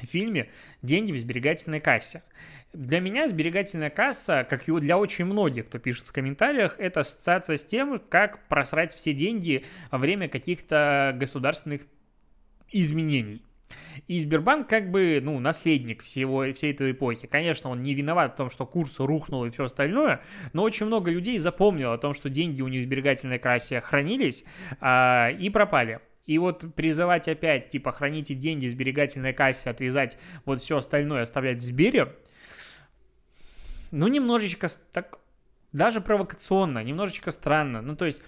фильме, 0.01 0.51
деньги 0.83 1.11
в 1.11 1.19
сберегательной 1.19 1.79
кассе. 1.79 2.21
Для 2.73 2.99
меня 2.99 3.27
сберегательная 3.27 3.91
касса, 3.91 4.47
как 4.49 4.67
и 4.67 4.71
для 4.79 4.97
очень 4.97 5.25
многих, 5.25 5.67
кто 5.67 5.77
пишет 5.77 6.07
в 6.07 6.11
комментариях, 6.11 6.75
это 6.79 7.01
ассоциация 7.01 7.57
с 7.57 7.63
тем, 7.63 8.01
как 8.09 8.47
просрать 8.47 8.91
все 8.91 9.13
деньги 9.13 9.63
во 9.91 9.99
время 9.99 10.27
каких-то 10.27 11.15
государственных 11.15 11.83
изменений. 12.71 13.43
И 14.07 14.19
Сбербанк 14.19 14.67
как 14.67 14.89
бы, 14.89 15.19
ну, 15.21 15.39
наследник 15.39 16.01
всего, 16.01 16.51
всей 16.53 16.73
этой 16.73 16.93
эпохи. 16.93 17.27
Конечно, 17.27 17.69
он 17.69 17.83
не 17.83 17.93
виноват 17.93 18.33
в 18.33 18.37
том, 18.37 18.49
что 18.49 18.65
курс 18.65 18.99
рухнул 18.99 19.45
и 19.45 19.51
все 19.51 19.65
остальное, 19.65 20.21
но 20.53 20.63
очень 20.63 20.87
много 20.87 21.11
людей 21.11 21.37
запомнило 21.37 21.93
о 21.93 21.99
том, 21.99 22.15
что 22.15 22.27
деньги 22.27 22.63
у 22.63 22.67
них 22.67 22.81
в 22.81 22.85
сберегательной 22.85 23.37
кассе 23.37 23.81
хранились 23.81 24.45
а, 24.81 25.29
и 25.29 25.51
пропали. 25.51 25.99
И 26.25 26.39
вот 26.39 26.73
призывать 26.73 27.27
опять, 27.27 27.69
типа, 27.69 27.91
храните 27.91 28.33
деньги 28.33 28.65
в 28.65 28.71
сберегательной 28.71 29.33
кассе, 29.33 29.69
отрезать 29.69 30.17
вот 30.45 30.59
все 30.59 30.77
остальное, 30.77 31.21
оставлять 31.21 31.59
в 31.59 31.63
Сбере– 31.63 32.15
ну, 33.93 34.07
немножечко 34.07 34.67
так, 34.91 35.19
даже 35.71 36.01
провокационно, 36.01 36.83
немножечко 36.83 37.31
странно. 37.31 37.81
Ну, 37.81 37.95
то 37.95 38.05
есть, 38.05 38.21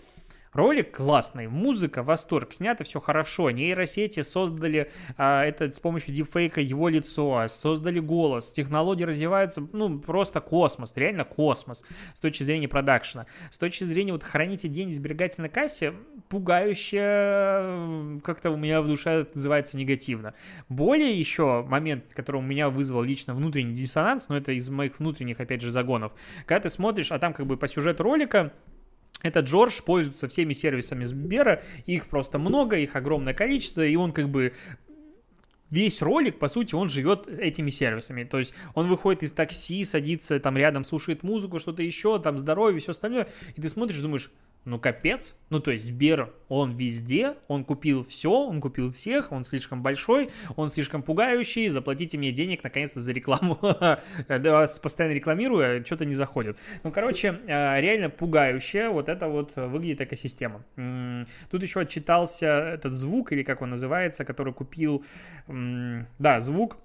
Ролик 0.55 0.95
классный, 0.95 1.47
музыка, 1.49 2.01
восторг, 2.01 2.53
снято 2.53 2.85
все 2.85 3.01
хорошо. 3.01 3.51
Нейросети 3.51 4.23
создали 4.23 4.89
а, 5.17 5.43
это 5.43 5.69
с 5.69 5.81
помощью 5.81 6.13
дипфейка 6.13 6.61
его 6.61 6.87
лицо, 6.87 7.45
создали 7.49 7.99
голос, 7.99 8.51
технологии 8.51 9.03
развиваются, 9.03 9.67
ну, 9.73 9.99
просто 9.99 10.39
космос, 10.39 10.93
реально 10.95 11.25
космос 11.25 11.83
с 12.13 12.21
точки 12.21 12.43
зрения 12.43 12.69
продакшена. 12.69 13.25
С 13.51 13.57
точки 13.57 13.83
зрения 13.83 14.13
вот 14.13 14.23
храните 14.23 14.69
деньги 14.69 14.93
в 14.93 14.95
сберегательной 14.95 15.49
кассе, 15.49 15.93
пугающе 16.29 18.21
как-то 18.23 18.49
у 18.49 18.55
меня 18.55 18.81
в 18.81 18.87
душе 18.87 19.27
отзывается 19.33 19.75
негативно. 19.75 20.35
Более 20.69 21.19
еще 21.19 21.65
момент, 21.67 22.05
который 22.13 22.37
у 22.37 22.41
меня 22.41 22.69
вызвал 22.69 23.01
лично 23.01 23.33
внутренний 23.33 23.73
диссонанс, 23.73 24.29
но 24.29 24.37
это 24.37 24.53
из 24.53 24.69
моих 24.69 24.99
внутренних, 24.99 25.41
опять 25.41 25.59
же, 25.59 25.69
загонов. 25.69 26.13
Когда 26.45 26.61
ты 26.61 26.69
смотришь, 26.69 27.11
а 27.11 27.19
там 27.19 27.33
как 27.33 27.45
бы 27.45 27.57
по 27.57 27.67
сюжету 27.67 28.03
ролика 28.03 28.53
этот 29.25 29.45
Джордж 29.45 29.81
пользуется 29.83 30.27
всеми 30.27 30.53
сервисами 30.53 31.03
Сбера, 31.03 31.63
их 31.85 32.07
просто 32.07 32.37
много, 32.37 32.77
их 32.77 32.95
огромное 32.95 33.33
количество, 33.33 33.85
и 33.85 33.95
он 33.95 34.11
как 34.11 34.29
бы 34.29 34.53
весь 35.71 36.01
ролик, 36.01 36.37
по 36.37 36.47
сути, 36.47 36.75
он 36.75 36.89
живет 36.89 37.27
этими 37.27 37.71
сервисами. 37.71 38.23
То 38.23 38.37
есть 38.37 38.53
он 38.75 38.87
выходит 38.87 39.23
из 39.23 39.31
такси, 39.31 39.83
садится 39.83 40.39
там 40.39 40.57
рядом, 40.57 40.85
слушает 40.85 41.23
музыку, 41.23 41.59
что-то 41.59 41.81
еще, 41.81 42.19
там 42.19 42.37
здоровье, 42.37 42.79
все 42.79 42.91
остальное, 42.91 43.27
и 43.55 43.61
ты 43.61 43.67
смотришь, 43.67 43.97
думаешь, 43.99 44.31
ну 44.65 44.79
капец. 44.79 45.39
Ну 45.49 45.59
то 45.59 45.71
есть 45.71 45.85
Сбер, 45.85 46.33
он 46.49 46.75
везде, 46.75 47.35
он 47.47 47.63
купил 47.63 48.03
все, 48.03 48.31
он 48.31 48.59
купил 48.61 48.91
всех, 48.91 49.31
он 49.31 49.45
слишком 49.45 49.83
большой, 49.83 50.31
он 50.55 50.69
слишком 50.69 51.03
пугающий, 51.03 51.69
заплатите 51.69 52.17
мне 52.17 52.31
денег 52.31 52.63
наконец-то 52.63 52.99
за 52.99 53.11
рекламу. 53.11 53.59
Я 54.27 54.51
вас 54.51 54.79
постоянно 54.79 55.13
рекламирую, 55.13 55.81
а 55.81 55.85
что-то 55.85 56.05
не 56.05 56.15
заходит. 56.15 56.57
Ну 56.83 56.91
короче, 56.91 57.39
э, 57.45 57.79
реально 57.79 58.09
пугающая 58.09 58.89
вот 58.89 59.07
это 59.07 59.27
вот 59.27 59.55
выглядит 59.55 60.01
экосистема. 60.01 60.65
Тут 61.51 61.61
еще 61.61 61.81
отчитался 61.81 62.47
этот 62.47 62.93
звук, 62.95 63.31
или 63.31 63.43
как 63.43 63.61
он 63.61 63.69
называется, 63.69 64.25
который 64.25 64.53
купил, 64.53 65.05
да, 65.47 66.39
звук, 66.39 66.77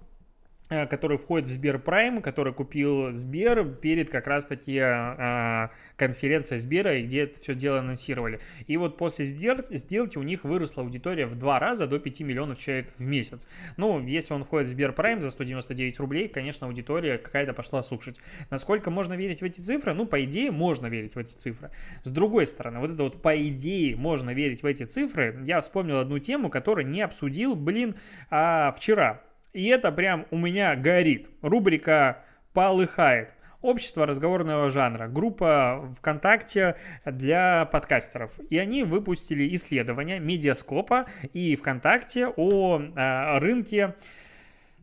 который 0.71 1.17
входит 1.17 1.47
в 1.47 1.51
Сбер 1.51 1.79
Прайм, 1.79 2.21
который 2.21 2.53
купил 2.53 3.11
Сбер 3.11 3.65
перед 3.65 4.09
как 4.09 4.25
раз-таки 4.25 4.79
а, 4.79 5.69
конференцией 5.97 6.59
Сбера, 6.59 7.01
где 7.01 7.23
это 7.23 7.39
все 7.41 7.55
дело 7.55 7.79
анонсировали. 7.79 8.39
И 8.67 8.77
вот 8.77 8.97
после 8.97 9.25
сделки 9.25 10.17
у 10.17 10.23
них 10.23 10.45
выросла 10.45 10.83
аудитория 10.83 11.25
в 11.25 11.35
два 11.35 11.59
раза 11.59 11.87
до 11.87 11.99
5 11.99 12.21
миллионов 12.21 12.57
человек 12.57 12.87
в 12.97 13.05
месяц. 13.05 13.47
Ну, 13.75 13.99
если 14.07 14.33
он 14.33 14.45
входит 14.45 14.69
в 14.69 14.71
Сбер 14.71 14.93
Прайм 14.93 15.19
за 15.19 15.31
199 15.31 15.99
рублей, 15.99 16.29
конечно, 16.29 16.67
аудитория 16.67 17.17
какая-то 17.17 17.53
пошла 17.53 17.81
слушать. 17.81 18.21
Насколько 18.49 18.91
можно 18.91 19.13
верить 19.15 19.41
в 19.41 19.43
эти 19.43 19.59
цифры? 19.59 19.93
Ну, 19.93 20.05
по 20.05 20.23
идее, 20.23 20.51
можно 20.51 20.87
верить 20.87 21.15
в 21.15 21.19
эти 21.19 21.33
цифры. 21.33 21.71
С 22.03 22.09
другой 22.09 22.47
стороны, 22.47 22.79
вот 22.79 22.91
это 22.91 23.03
вот 23.03 23.21
по 23.21 23.37
идее 23.37 23.97
можно 23.97 24.33
верить 24.33 24.63
в 24.63 24.65
эти 24.65 24.83
цифры, 24.83 25.41
я 25.43 25.59
вспомнил 25.59 25.99
одну 25.99 26.17
тему, 26.19 26.49
которую 26.49 26.87
не 26.87 27.01
обсудил, 27.01 27.55
блин, 27.55 27.95
а, 28.29 28.71
вчера. 28.71 29.21
И 29.53 29.67
это 29.67 29.91
прям 29.91 30.25
у 30.31 30.37
меня 30.37 30.75
горит. 30.75 31.29
Рубрика 31.41 32.23
«Полыхает». 32.53 33.33
Общество 33.61 34.07
разговорного 34.07 34.71
жанра, 34.71 35.07
группа 35.07 35.87
ВКонтакте 35.97 36.77
для 37.05 37.65
подкастеров. 37.65 38.39
И 38.49 38.57
они 38.57 38.83
выпустили 38.83 39.53
исследование 39.53 40.19
Медиаскопа 40.19 41.05
и 41.33 41.55
ВКонтакте 41.55 42.27
о, 42.27 42.81
а, 42.95 43.39
рынке 43.39 43.93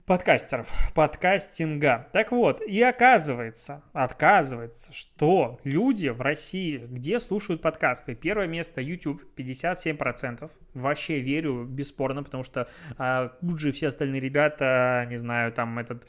подкастеров, 0.08 0.68
подкастинга. 0.94 2.08
Так 2.14 2.32
вот, 2.32 2.62
и 2.62 2.80
оказывается, 2.80 3.82
отказывается, 3.92 4.90
что 4.94 5.60
люди 5.64 6.08
в 6.08 6.22
России, 6.22 6.78
где 6.78 7.20
слушают 7.20 7.60
подкасты, 7.60 8.14
первое 8.14 8.46
место 8.46 8.80
YouTube, 8.80 9.22
57%, 9.36 10.50
вообще 10.72 11.20
верю, 11.20 11.64
бесспорно, 11.64 12.22
потому 12.22 12.42
что 12.42 12.68
а, 12.96 13.34
тут 13.42 13.60
все 13.74 13.88
остальные 13.88 14.22
ребята, 14.22 15.06
не 15.10 15.18
знаю, 15.18 15.52
там 15.52 15.78
этот, 15.78 16.06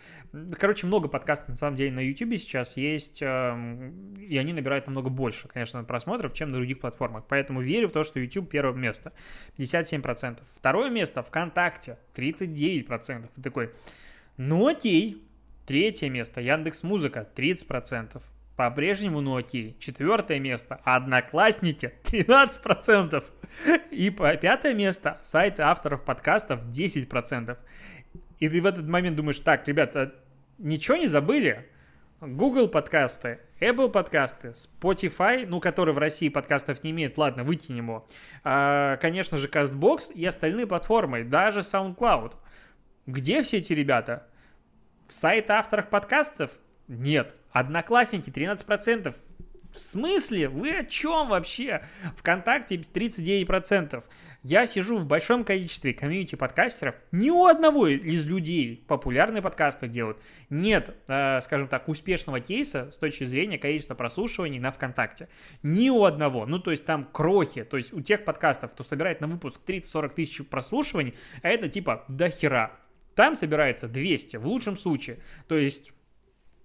короче, 0.58 0.88
много 0.88 1.10
подкастов 1.10 1.50
на 1.50 1.56
самом 1.56 1.76
деле 1.76 1.92
на 1.92 2.00
YouTube 2.00 2.40
сейчас 2.40 2.78
есть, 2.78 3.22
а, 3.22 3.58
и 4.18 4.38
они 4.38 4.54
набирают 4.54 4.88
намного 4.88 5.10
больше, 5.10 5.50
конечно, 5.50 5.84
просмотров, 5.84 6.34
чем 6.34 6.52
на 6.52 6.58
других 6.58 6.80
платформах, 6.80 7.26
поэтому 7.28 7.60
верю 7.60 7.90
в 7.90 7.92
то, 7.92 8.06
что 8.06 8.22
YouTube 8.22 8.50
первое 8.50 8.74
место, 8.74 9.12
57%. 9.58 10.40
Второе 10.56 10.90
место 10.90 11.22
ВКонтакте, 11.22 11.98
39%. 12.20 13.30
Ты 13.36 13.42
такой, 13.42 13.72
ну 14.38 14.68
окей. 14.68 15.24
Третье 15.66 16.10
место 16.10 16.42
Яндекс 16.42 16.84
Музыка 16.84 17.28
30%. 17.36 18.22
По-прежнему 18.56 19.22
ну 19.22 19.38
окей. 19.38 19.78
Четвертое 19.80 20.40
место 20.40 20.82
Одноклассники 20.84 21.94
13%. 22.04 23.24
И 23.92 24.10
по 24.10 24.36
пятое 24.36 24.74
место 24.74 25.20
сайты 25.22 25.62
авторов 25.62 26.04
подкастов 26.04 26.62
10%. 26.66 27.58
И 28.40 28.50
ты 28.50 28.62
в 28.62 28.66
этот 28.66 28.88
момент 28.88 29.16
думаешь, 29.16 29.40
так, 29.40 29.68
ребята, 29.68 30.16
ничего 30.58 30.98
не 30.98 31.08
забыли? 31.08 31.68
Google 32.22 32.68
подкасты, 32.68 33.40
Apple 33.60 33.90
подкасты, 33.90 34.54
Spotify, 34.56 35.46
ну, 35.46 35.60
который 35.60 35.94
в 35.94 35.98
России 35.98 36.30
подкастов 36.30 36.84
не 36.84 36.92
имеет, 36.92 37.18
ладно, 37.18 37.44
вытянем 37.44 37.86
его. 37.88 38.08
А, 38.44 38.98
конечно 38.98 39.38
же, 39.38 39.48
CastBox 39.48 40.14
и 40.14 40.26
остальные 40.26 40.66
платформы, 40.66 41.24
даже 41.24 41.62
SoundCloud. 41.62 42.34
Где 43.06 43.44
все 43.44 43.58
эти 43.58 43.74
ребята? 43.74 44.28
В 45.08 45.14
сайт 45.14 45.50
авторах 45.50 45.90
подкастов? 45.90 46.52
Нет. 46.88 47.36
Одноклассники 47.52 48.30
13%. 48.30 49.14
В 49.72 49.80
смысле? 49.80 50.50
Вы 50.50 50.78
о 50.78 50.84
чем 50.84 51.30
вообще? 51.30 51.84
Вконтакте 52.16 52.76
39%. 52.76 54.04
Я 54.42 54.66
сижу 54.66 54.98
в 54.98 55.06
большом 55.06 55.44
количестве 55.44 55.94
комьюнити 55.94 56.36
подкастеров. 56.36 56.96
Ни 57.12 57.30
у 57.30 57.46
одного 57.46 57.88
из 57.88 58.26
людей 58.26 58.84
популярные 58.88 59.44
подкасты 59.44 59.88
делают. 59.88 60.18
Нет, 60.50 60.96
э, 61.08 61.42
скажем 61.42 61.68
так, 61.68 61.88
успешного 61.88 62.40
кейса 62.40 62.90
с 62.92 62.98
точки 62.98 63.26
зрения 63.26 63.60
количества 63.60 63.94
прослушиваний 63.94 64.60
на 64.60 64.72
ВКонтакте. 64.72 65.30
Ни 65.62 65.90
у 65.90 66.04
одного. 66.04 66.48
Ну, 66.48 66.58
то 66.58 66.72
есть 66.72 66.86
там 66.86 67.06
крохи. 67.06 67.64
То 67.64 67.78
есть 67.78 67.94
у 67.94 68.02
тех 68.02 68.26
подкастов, 68.26 68.72
кто 68.72 68.84
собирает 68.84 69.22
на 69.22 69.28
выпуск 69.28 69.62
30-40 69.68 70.10
тысяч 70.16 70.48
прослушиваний, 70.48 71.14
а 71.44 71.50
это 71.50 71.70
типа 71.70 72.06
до 72.08 72.30
хера. 72.30 72.80
Там 73.14 73.36
собирается 73.36 73.88
200 73.88 74.38
в 74.38 74.48
лучшем 74.48 74.78
случае. 74.78 75.20
То 75.48 75.58
есть 75.58 75.92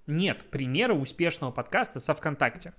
нет 0.07 0.45
примера 0.51 0.95
успешного 0.95 1.51
подкаста 1.51 2.01
со 2.01 2.15
ВКонтакте. 2.15 2.75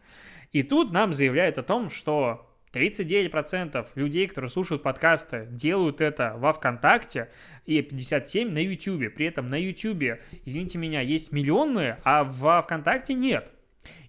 И 0.52 0.64
тут 0.64 0.92
нам 0.92 1.14
заявляют 1.14 1.58
о 1.58 1.64
том, 1.64 1.90
что 1.90 2.50
39% 2.76 3.88
людей, 3.96 4.28
которые 4.28 4.50
слушают 4.50 4.84
подкасты, 4.84 5.48
делают 5.50 6.02
это 6.02 6.36
во 6.38 6.54
ВКонтакте, 6.54 7.30
и 7.66 7.80
57% 7.80 8.52
на 8.52 8.60
Ютубе. 8.60 9.10
При 9.10 9.26
этом 9.26 9.50
на 9.50 9.56
Ютубе, 9.56 10.22
извините 10.44 10.78
меня, 10.78 11.02
есть 11.02 11.32
миллионные, 11.32 12.00
а 12.04 12.24
во 12.24 12.62
ВКонтакте 12.62 13.14
нет. 13.14 13.50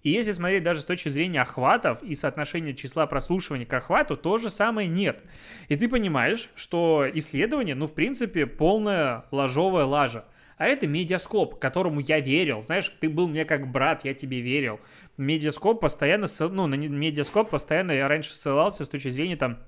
И 0.03 0.09
если 0.09 0.31
смотреть 0.31 0.63
даже 0.63 0.81
с 0.81 0.85
точки 0.85 1.09
зрения 1.09 1.41
охватов 1.41 2.03
и 2.03 2.15
соотношения 2.15 2.73
числа 2.73 3.07
прослушиваний 3.07 3.65
к 3.65 3.73
охвату, 3.73 4.17
то 4.17 4.37
же 4.37 4.49
самое 4.49 4.87
нет. 4.87 5.21
И 5.67 5.75
ты 5.75 5.89
понимаешь, 5.89 6.49
что 6.55 7.05
исследование, 7.13 7.75
ну, 7.75 7.87
в 7.87 7.93
принципе, 7.93 8.45
полная 8.45 9.25
ложовая 9.31 9.85
лажа 9.85 10.25
а 10.57 10.65
это 10.65 10.87
медиаскоп, 10.87 11.59
которому 11.59 11.99
я 11.99 12.19
верил. 12.19 12.61
Знаешь, 12.61 12.91
ты 12.99 13.09
был 13.09 13.27
мне 13.27 13.45
как 13.45 13.71
брат, 13.71 14.05
я 14.05 14.13
тебе 14.13 14.41
верил. 14.41 14.79
Медиаскоп 15.17 15.79
постоянно, 15.79 16.27
ну, 16.39 16.67
на 16.67 16.75
медиаскоп 16.75 17.49
постоянно 17.49 17.91
я 17.91 18.07
раньше 18.07 18.35
ссылался 18.35 18.85
с 18.85 18.89
точки 18.89 19.09
зрения 19.09 19.37
там 19.37 19.59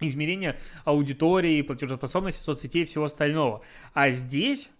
измерения 0.00 0.58
аудитории, 0.84 1.62
платежеспособности 1.62 2.42
соцсетей 2.42 2.82
и 2.82 2.84
всего 2.84 3.04
остального. 3.04 3.62
А 3.94 4.10
здесь 4.10 4.70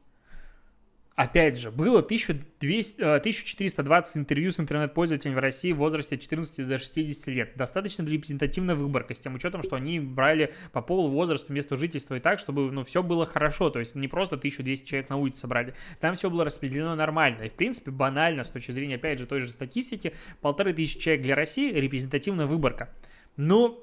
Опять 1.16 1.60
же, 1.60 1.70
было 1.70 2.00
1200, 2.00 3.00
1420 3.00 4.16
э, 4.16 4.18
интервью 4.18 4.50
с 4.50 4.58
интернет-пользователями 4.58 5.36
в 5.36 5.38
России 5.38 5.70
в 5.70 5.76
возрасте 5.76 6.16
от 6.16 6.22
14 6.22 6.66
до 6.66 6.78
60 6.78 7.26
лет. 7.28 7.52
Достаточно 7.54 8.02
репрезентативная 8.02 8.74
выборка, 8.74 9.14
с 9.14 9.20
тем 9.20 9.36
учетом, 9.36 9.62
что 9.62 9.76
они 9.76 10.00
брали 10.00 10.52
по 10.72 10.82
полу, 10.82 11.08
возрасту, 11.08 11.52
месту 11.52 11.76
жительства 11.76 12.16
и 12.16 12.20
так, 12.20 12.40
чтобы 12.40 12.72
ну, 12.72 12.82
все 12.82 13.04
было 13.04 13.26
хорошо. 13.26 13.70
То 13.70 13.78
есть 13.78 13.94
не 13.94 14.08
просто 14.08 14.34
1200 14.34 14.86
человек 14.88 15.08
на 15.08 15.16
улице 15.16 15.42
собрали. 15.42 15.74
Там 16.00 16.16
все 16.16 16.28
было 16.28 16.44
распределено 16.44 16.96
нормально. 16.96 17.44
И, 17.44 17.48
в 17.48 17.54
принципе, 17.54 17.92
банально 17.92 18.42
с 18.42 18.50
точки 18.50 18.72
зрения, 18.72 18.96
опять 18.96 19.20
же, 19.20 19.26
той 19.26 19.40
же 19.40 19.48
статистики, 19.48 20.14
полторы 20.40 20.72
тысячи 20.72 20.98
человек 20.98 21.22
для 21.22 21.36
России 21.36 21.72
репрезентативная 21.72 22.46
выборка. 22.46 22.92
Но 23.36 23.78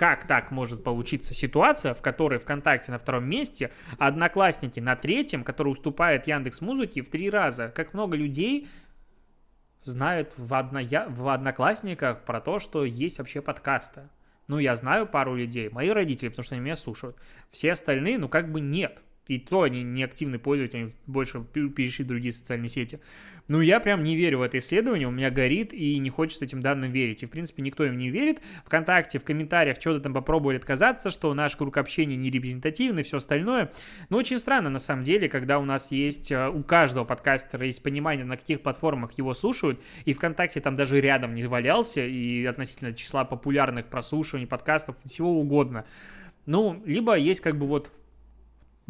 как 0.00 0.26
так 0.26 0.50
может 0.50 0.82
получиться 0.82 1.34
ситуация, 1.34 1.92
в 1.92 2.00
которой 2.00 2.38
ВКонтакте 2.38 2.90
на 2.90 2.96
втором 2.96 3.28
месте, 3.28 3.70
а 3.98 4.06
Одноклассники 4.06 4.80
на 4.80 4.96
третьем, 4.96 5.44
который 5.44 5.68
уступает 5.68 6.26
Яндекс 6.26 6.62
Музыке 6.62 7.02
в 7.02 7.10
три 7.10 7.28
раза. 7.28 7.68
Как 7.68 7.92
много 7.92 8.16
людей 8.16 8.66
знают 9.84 10.32
в, 10.38 10.54
одно... 10.54 10.80
в 11.08 11.28
Одноклассниках 11.28 12.24
про 12.24 12.40
то, 12.40 12.60
что 12.60 12.86
есть 12.86 13.18
вообще 13.18 13.42
подкасты. 13.42 14.08
Ну, 14.48 14.56
я 14.58 14.74
знаю 14.74 15.06
пару 15.06 15.34
людей, 15.34 15.68
мои 15.68 15.90
родители, 15.90 16.30
потому 16.30 16.44
что 16.44 16.54
они 16.54 16.64
меня 16.64 16.76
слушают. 16.76 17.18
Все 17.50 17.72
остальные, 17.72 18.16
ну, 18.16 18.30
как 18.30 18.50
бы 18.50 18.62
нет 18.62 19.02
и 19.28 19.38
то 19.38 19.62
они 19.62 19.82
не 19.82 20.02
активный 20.02 20.38
пользователь, 20.38 20.78
они 20.80 20.90
больше 21.06 21.40
перешли 21.42 22.04
в 22.04 22.08
другие 22.08 22.32
социальные 22.32 22.68
сети. 22.68 23.00
Ну, 23.50 23.60
я 23.60 23.80
прям 23.80 24.04
не 24.04 24.14
верю 24.14 24.38
в 24.38 24.42
это 24.42 24.58
исследование, 24.58 25.08
у 25.08 25.10
меня 25.10 25.28
горит, 25.28 25.72
и 25.72 25.98
не 25.98 26.08
хочется 26.08 26.44
этим 26.44 26.60
данным 26.60 26.92
верить. 26.92 27.24
И, 27.24 27.26
в 27.26 27.30
принципе, 27.30 27.62
никто 27.62 27.84
им 27.84 27.98
не 27.98 28.08
верит. 28.08 28.40
Вконтакте, 28.64 29.18
в 29.18 29.24
комментариях 29.24 29.80
что-то 29.80 29.98
там 29.98 30.14
попробовали 30.14 30.56
отказаться, 30.56 31.10
что 31.10 31.34
наш 31.34 31.56
круг 31.56 31.76
общения 31.76 32.14
не 32.14 32.30
репрезентативный, 32.30 33.02
все 33.02 33.16
остальное. 33.16 33.72
Но 34.08 34.18
очень 34.18 34.38
странно, 34.38 34.70
на 34.70 34.78
самом 34.78 35.02
деле, 35.02 35.28
когда 35.28 35.58
у 35.58 35.64
нас 35.64 35.90
есть, 35.90 36.30
э, 36.30 36.48
у 36.48 36.62
каждого 36.62 37.04
подкастера 37.04 37.66
есть 37.66 37.82
понимание, 37.82 38.24
на 38.24 38.36
каких 38.36 38.60
платформах 38.60 39.12
его 39.18 39.34
слушают, 39.34 39.80
и 40.04 40.12
ВКонтакте 40.12 40.60
там 40.60 40.76
даже 40.76 41.00
рядом 41.00 41.34
не 41.34 41.44
валялся, 41.44 42.06
и 42.06 42.44
относительно 42.44 42.94
числа 42.94 43.24
популярных 43.24 43.86
прослушиваний 43.86 44.46
подкастов, 44.46 44.94
всего 45.04 45.40
угодно. 45.40 45.86
Ну, 46.46 46.80
либо 46.86 47.16
есть 47.16 47.40
как 47.40 47.58
бы 47.58 47.66
вот 47.66 47.90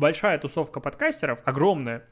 большая 0.00 0.38
тусовка 0.38 0.80
подкастеров, 0.80 1.40
огромная, 1.44 2.04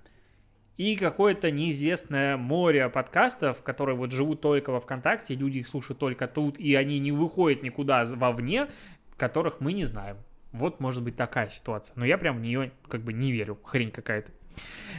и 0.76 0.95
какое-то 0.95 1.50
неизвестное 1.50 2.37
море 2.37 2.88
подкастов, 2.88 3.62
которые 3.62 3.97
вот 3.97 4.12
живут 4.12 4.40
только 4.40 4.71
во 4.71 4.78
ВКонтакте, 4.78 5.35
люди 5.35 5.59
их 5.59 5.66
слушают 5.66 5.99
только 5.99 6.28
тут, 6.28 6.57
и 6.61 6.76
они 6.76 7.00
не 7.00 7.11
выходят 7.11 7.64
никуда 7.64 8.04
вовне, 8.04 8.69
которых 9.17 9.60
мы 9.60 9.73
не 9.73 9.84
знаем. 9.84 10.19
Вот 10.52 10.78
может 10.78 11.02
быть 11.02 11.17
такая 11.17 11.49
ситуация. 11.49 11.95
Но 11.97 12.04
я 12.04 12.17
прям 12.17 12.39
в 12.39 12.41
нее 12.41 12.71
как 12.89 13.02
бы 13.02 13.13
не 13.13 13.32
верю. 13.32 13.58
Хрень 13.65 13.91
какая-то. 13.91 14.30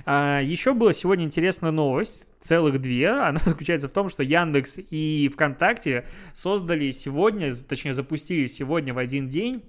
А, 0.05 0.41
еще 0.41 0.73
была 0.73 0.93
сегодня 0.93 1.23
интересная 1.23 1.71
новость, 1.71 2.27
целых 2.41 2.81
две. 2.81 3.09
Она 3.09 3.39
заключается 3.45 3.87
в 3.87 3.91
том, 3.91 4.09
что 4.09 4.21
Яндекс 4.21 4.79
и 4.89 5.29
ВКонтакте 5.33 6.05
создали 6.33 6.91
сегодня, 6.91 7.53
точнее 7.55 7.93
запустили 7.93 8.47
сегодня 8.47 8.93
в 8.93 8.97
один 8.97 9.29
день 9.29 9.63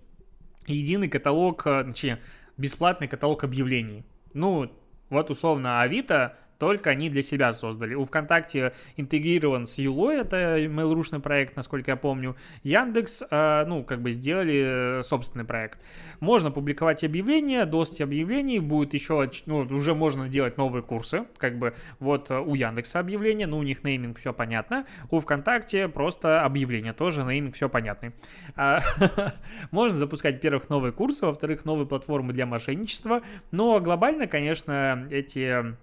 единый 0.66 1.08
каталог, 1.08 1.66
а, 1.66 1.84
точнее, 1.84 2.20
бесплатный 2.60 3.08
каталог 3.08 3.42
объявлений. 3.42 4.04
Ну, 4.34 4.70
вот 5.08 5.30
условно 5.30 5.80
Авито 5.80 6.36
только 6.60 6.90
они 6.90 7.08
для 7.08 7.22
себя 7.22 7.52
создали. 7.54 7.94
У 7.94 8.04
ВКонтакте 8.04 8.74
интегрирован 8.96 9.66
с 9.66 9.78
Юлой, 9.78 10.18
это 10.18 10.58
mail 10.58 11.20
проект, 11.20 11.56
насколько 11.56 11.90
я 11.90 11.96
помню. 11.96 12.36
Яндекс, 12.62 13.22
э, 13.30 13.64
ну, 13.66 13.82
как 13.82 14.02
бы 14.02 14.12
сделали 14.12 14.98
э, 14.98 15.02
собственный 15.02 15.46
проект. 15.46 15.80
Можно 16.20 16.50
публиковать 16.50 17.02
объявления, 17.02 17.64
доступ 17.64 18.02
объявлений, 18.02 18.58
будет 18.58 18.92
еще, 18.92 19.30
ну, 19.46 19.60
уже 19.60 19.94
можно 19.94 20.28
делать 20.28 20.58
новые 20.58 20.82
курсы, 20.82 21.24
как 21.38 21.58
бы 21.58 21.74
вот 21.98 22.30
э, 22.30 22.38
у 22.38 22.54
Яндекса 22.54 23.00
объявления, 23.00 23.46
ну, 23.46 23.56
у 23.56 23.62
них 23.62 23.82
нейминг 23.82 24.18
все 24.18 24.34
понятно, 24.34 24.84
у 25.10 25.18
ВКонтакте 25.18 25.88
просто 25.88 26.42
объявления, 26.42 26.92
тоже 26.92 27.24
нейминг 27.24 27.54
все 27.54 27.70
понятный. 27.70 28.12
А, 28.54 28.80
можно 29.70 29.96
запускать, 29.96 30.34
во-первых, 30.34 30.68
новые 30.68 30.92
курсы, 30.92 31.24
во-вторых, 31.24 31.64
новые 31.64 31.86
платформы 31.86 32.34
для 32.34 32.44
мошенничества, 32.44 33.22
но 33.50 33.80
глобально, 33.80 34.26
конечно, 34.26 35.08
эти 35.10 35.74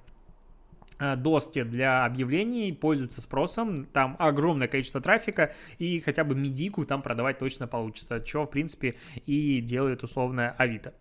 доски 1.17 1.63
для 1.63 2.05
объявлений 2.05 2.73
пользуются 2.73 3.21
спросом, 3.21 3.85
там 3.85 4.15
огромное 4.19 4.67
количество 4.67 5.01
трафика, 5.01 5.53
и 5.77 5.99
хотя 6.01 6.23
бы 6.23 6.35
медику 6.35 6.85
там 6.85 7.01
продавать 7.01 7.39
точно 7.39 7.67
получится, 7.67 8.23
что, 8.25 8.45
в 8.45 8.49
принципе, 8.49 8.95
и 9.25 9.61
делает 9.61 10.03
условно 10.03 10.55
Авито. 10.57 10.93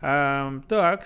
А, 0.00 0.60
так, 0.68 1.04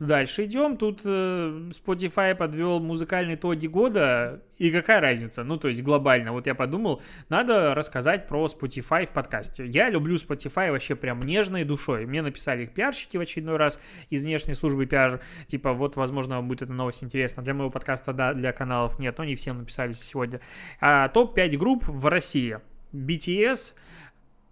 дальше 0.00 0.44
идем. 0.44 0.76
Тут 0.76 1.00
э, 1.04 1.70
Spotify 1.70 2.34
подвел 2.34 2.80
музыкальные 2.80 3.36
итоги 3.36 3.66
года, 3.66 4.42
и 4.62 4.70
какая 4.70 5.00
разница? 5.00 5.42
Ну, 5.42 5.56
то 5.56 5.66
есть 5.66 5.82
глобально. 5.82 6.30
Вот 6.30 6.46
я 6.46 6.54
подумал, 6.54 7.02
надо 7.28 7.74
рассказать 7.74 8.28
про 8.28 8.46
Spotify 8.46 9.06
в 9.06 9.10
подкасте. 9.12 9.66
Я 9.66 9.90
люблю 9.90 10.14
Spotify 10.14 10.70
вообще 10.70 10.94
прям 10.94 11.20
нежной 11.22 11.64
душой. 11.64 12.06
Мне 12.06 12.22
написали 12.22 12.62
их 12.62 12.70
пиарщики 12.70 13.16
в 13.16 13.20
очередной 13.20 13.56
раз 13.56 13.80
из 14.08 14.22
внешней 14.22 14.54
службы 14.54 14.86
пиар. 14.86 15.20
Типа, 15.48 15.72
вот, 15.72 15.96
возможно, 15.96 16.36
вам 16.36 16.46
будет 16.46 16.62
эта 16.62 16.72
новость 16.72 17.02
интересна. 17.02 17.42
Для 17.42 17.54
моего 17.54 17.70
подкаста, 17.70 18.12
да, 18.12 18.34
для 18.34 18.52
каналов 18.52 19.00
нет, 19.00 19.18
но 19.18 19.24
не 19.24 19.34
всем 19.34 19.58
написали 19.58 19.90
сегодня. 19.90 20.40
А, 20.80 21.08
Топ-5 21.08 21.56
групп 21.56 21.82
в 21.88 22.06
России. 22.06 22.60
BTS, 22.92 23.74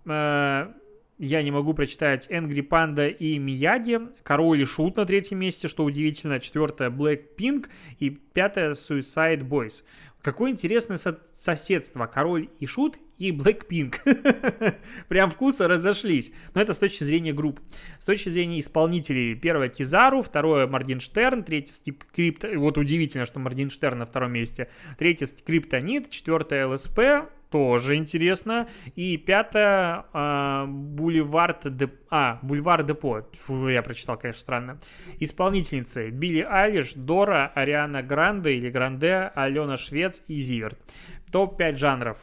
э, 0.06 0.72
я 1.20 1.42
не 1.42 1.50
могу 1.50 1.74
прочитать 1.74 2.28
Angry 2.30 2.66
Panda 2.66 3.10
и 3.10 3.38
Мияги, 3.38 4.00
Король 4.22 4.62
и 4.62 4.64
Шут 4.64 4.96
на 4.96 5.04
третьем 5.04 5.38
месте, 5.38 5.68
что 5.68 5.84
удивительно, 5.84 6.40
четвертое 6.40 6.88
Blackpink 6.88 7.66
и 7.98 8.08
пятое 8.08 8.72
Suicide 8.72 9.46
Boys. 9.46 9.82
Какое 10.22 10.50
интересное 10.50 10.96
со- 10.96 11.20
соседство. 11.34 12.06
Король 12.06 12.48
и 12.58 12.66
Шут 12.66 12.96
и 13.20 13.32
Blackpink. 13.32 13.96
Прям 15.08 15.30
вкусы 15.30 15.68
разошлись. 15.68 16.32
Но 16.54 16.60
это 16.62 16.72
с 16.72 16.78
точки 16.78 17.04
зрения 17.04 17.32
групп. 17.32 17.60
С 18.00 18.06
точки 18.06 18.30
зрения 18.30 18.58
исполнителей. 18.58 19.34
Первое 19.34 19.68
Кизару, 19.68 20.22
второе 20.22 20.66
Моргенштерн, 20.66 21.44
третье 21.44 21.74
Скрипт... 21.74 22.44
Вот 22.56 22.78
удивительно, 22.78 23.26
что 23.26 23.38
Моргенштерн 23.38 23.98
на 23.98 24.06
втором 24.06 24.32
месте. 24.32 24.70
Третье 24.98 25.26
Скриптонит, 25.26 26.08
четвертое 26.08 26.66
ЛСП, 26.66 26.98
тоже 27.50 27.96
интересно. 27.96 28.68
И 28.94 29.18
пятое, 29.18 30.06
э, 30.14 30.64
Бульвар 30.66 31.58
Деп... 31.64 31.94
А, 32.08 32.38
Бульвар 32.40 32.84
Депо. 32.84 33.26
Фу, 33.44 33.68
я 33.68 33.82
прочитал, 33.82 34.16
конечно, 34.16 34.40
странно. 34.40 34.78
Исполнительницы 35.18 36.08
Билли 36.08 36.46
Айлиш, 36.48 36.94
Дора, 36.94 37.52
Ариана 37.54 38.02
Гранде 38.02 38.54
или 38.54 38.70
Гранде, 38.70 39.30
Алена 39.34 39.76
Швец 39.76 40.22
и 40.26 40.38
Зиверт. 40.38 40.78
Топ-5 41.32 41.76
жанров. 41.76 42.18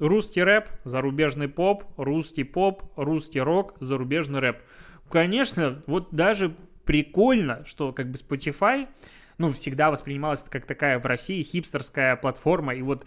Русский 0.00 0.42
рэп, 0.42 0.68
зарубежный 0.84 1.46
поп, 1.46 1.84
русский 1.98 2.44
поп, 2.44 2.82
русский 2.96 3.40
рок, 3.40 3.76
зарубежный 3.80 4.40
рэп. 4.40 4.62
Конечно, 5.10 5.82
вот 5.86 6.08
даже 6.10 6.56
прикольно, 6.86 7.64
что 7.66 7.92
как 7.92 8.10
бы 8.10 8.16
Spotify, 8.16 8.88
ну, 9.36 9.52
всегда 9.52 9.90
воспринималась 9.90 10.42
как 10.42 10.64
такая 10.64 10.98
в 10.98 11.04
России 11.04 11.42
хипстерская 11.42 12.16
платформа, 12.16 12.74
и 12.74 12.80
вот 12.80 13.06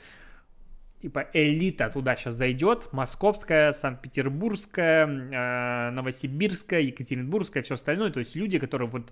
типа 1.01 1.27
элита 1.33 1.89
туда 1.89 2.15
сейчас 2.15 2.35
зайдет, 2.35 2.93
московская, 2.93 3.71
санкт-петербургская, 3.71 5.07
э, 5.07 5.89
новосибирская, 5.91 6.81
екатеринбургская, 6.81 7.63
все 7.63 7.73
остальное, 7.73 8.11
то 8.11 8.19
есть 8.19 8.35
люди, 8.35 8.59
которые 8.59 8.87
вот 8.87 9.11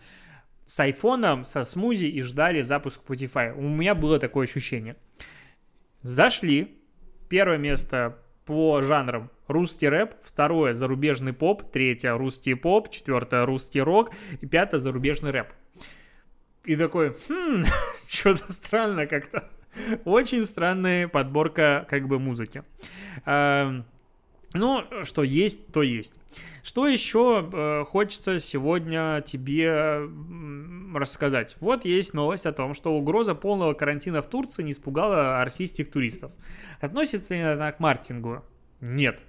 с 0.67 0.79
айфоном, 0.79 1.45
со 1.45 1.63
смузи 1.63 2.05
и 2.05 2.21
ждали 2.21 2.61
запуск 2.61 3.01
Spotify. 3.05 3.53
У 3.53 3.67
меня 3.67 3.95
было 3.95 4.19
такое 4.19 4.45
ощущение. 4.45 4.95
Зашли. 6.01 6.80
Первое 7.31 7.57
место 7.57 8.17
по 8.43 8.81
жанрам 8.81 9.31
русский 9.47 9.87
рэп, 9.87 10.15
второе 10.21 10.73
зарубежный 10.73 11.31
поп, 11.31 11.71
третье 11.71 12.11
русский 12.17 12.55
поп, 12.55 12.91
четвертое 12.91 13.45
русский 13.45 13.79
рок 13.79 14.11
и 14.41 14.45
пятое 14.45 14.81
зарубежный 14.81 15.31
рэп. 15.31 15.47
И 16.65 16.75
такой, 16.75 17.15
хм, 17.29 17.63
что-то 18.09 18.51
странно 18.51 19.07
как-то. 19.07 19.49
Очень 20.03 20.43
странная 20.43 21.07
подборка 21.07 21.87
как 21.89 22.05
бы 22.09 22.19
музыки. 22.19 22.65
Эм, 23.25 23.85
ну, 24.53 24.83
что 25.03 25.23
есть, 25.23 25.67
то 25.71 25.81
есть. 25.81 26.13
Что 26.63 26.87
еще 26.87 27.49
э, 27.51 27.85
хочется 27.85 28.39
сегодня 28.39 29.23
тебе 29.25 30.07
рассказать? 30.93 31.55
Вот 31.59 31.85
есть 31.85 32.13
новость 32.13 32.45
о 32.45 32.51
том, 32.51 32.73
что 32.73 32.93
угроза 32.93 33.33
полного 33.33 33.73
карантина 33.73 34.21
в 34.21 34.27
Турции 34.27 34.63
не 34.63 34.71
испугала 34.71 35.43
российских 35.43 35.89
туристов. 35.89 36.31
Относится 36.79 37.33
ли 37.33 37.41
она 37.41 37.71
к 37.71 37.79
маркетингу? 37.79 38.43
Нет. 38.81 39.21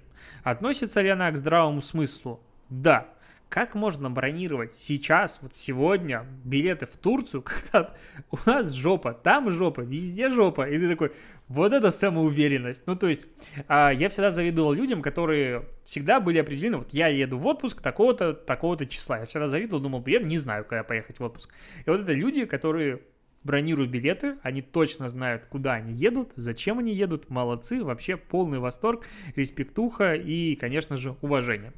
Относится 0.43 1.01
ли 1.01 1.09
она 1.09 1.31
к 1.31 1.37
здравому 1.37 1.81
смыслу? 1.81 2.41
Да. 2.69 3.07
Как 3.53 3.75
можно 3.75 4.09
бронировать 4.09 4.73
сейчас, 4.73 5.37
вот 5.43 5.53
сегодня, 5.53 6.25
билеты 6.43 6.87
в 6.87 6.97
Турцию, 6.97 7.43
когда 7.71 7.93
у 8.31 8.37
нас 8.47 8.71
жопа, 8.73 9.13
там 9.13 9.51
жопа, 9.51 9.81
везде 9.81 10.31
жопа, 10.31 10.67
и 10.67 10.79
ты 10.79 10.89
такой, 10.89 11.11
вот 11.49 11.71
это 11.71 11.91
самоуверенность. 11.91 12.81
Ну, 12.87 12.95
то 12.95 13.07
есть, 13.07 13.27
а, 13.67 13.91
я 13.91 14.09
всегда 14.09 14.31
завидовал 14.31 14.73
людям, 14.73 15.03
которые 15.03 15.67
всегда 15.85 16.19
были 16.19 16.39
определены, 16.39 16.77
вот 16.77 16.95
я 16.95 17.09
еду 17.09 17.37
в 17.37 17.45
отпуск 17.45 17.79
такого-то, 17.83 18.33
такого-то 18.33 18.87
числа. 18.87 19.19
Я 19.19 19.27
всегда 19.27 19.47
завидовал, 19.47 19.83
думал, 19.83 20.03
я 20.07 20.19
не 20.19 20.39
знаю, 20.39 20.65
когда 20.65 20.83
поехать 20.83 21.19
в 21.19 21.23
отпуск. 21.23 21.53
И 21.85 21.89
вот 21.91 22.01
это 22.01 22.13
люди, 22.13 22.45
которые 22.45 23.01
бронируют 23.43 23.91
билеты, 23.91 24.37
они 24.41 24.61
точно 24.61 25.09
знают, 25.09 25.45
куда 25.45 25.73
они 25.73 25.93
едут, 25.93 26.31
зачем 26.35 26.79
они 26.79 26.93
едут, 26.93 27.29
молодцы, 27.29 27.83
вообще 27.83 28.17
полный 28.17 28.59
восторг, 28.59 29.05
респектуха 29.35 30.13
и, 30.13 30.55
конечно 30.55 30.97
же, 30.97 31.15
уважение. 31.21 31.73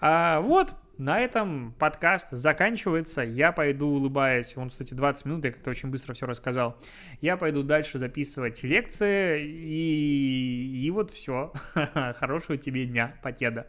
А, 0.00 0.40
вот, 0.40 0.74
на 0.98 1.20
этом 1.20 1.74
подкаст 1.78 2.28
заканчивается. 2.30 3.20
Я 3.22 3.52
пойду, 3.52 3.86
улыбаясь, 3.88 4.56
он, 4.56 4.70
кстати, 4.70 4.94
20 4.94 5.26
минут, 5.26 5.44
я 5.44 5.52
как-то 5.52 5.70
очень 5.70 5.90
быстро 5.90 6.14
все 6.14 6.26
рассказал. 6.26 6.78
Я 7.20 7.36
пойду 7.36 7.62
дальше 7.62 7.98
записывать 7.98 8.62
лекции, 8.62 9.44
и, 9.44 10.84
и 10.86 10.90
вот 10.90 11.10
все. 11.10 11.52
Хорошего 12.18 12.56
тебе 12.56 12.86
дня, 12.86 13.14
покеда. 13.22 13.66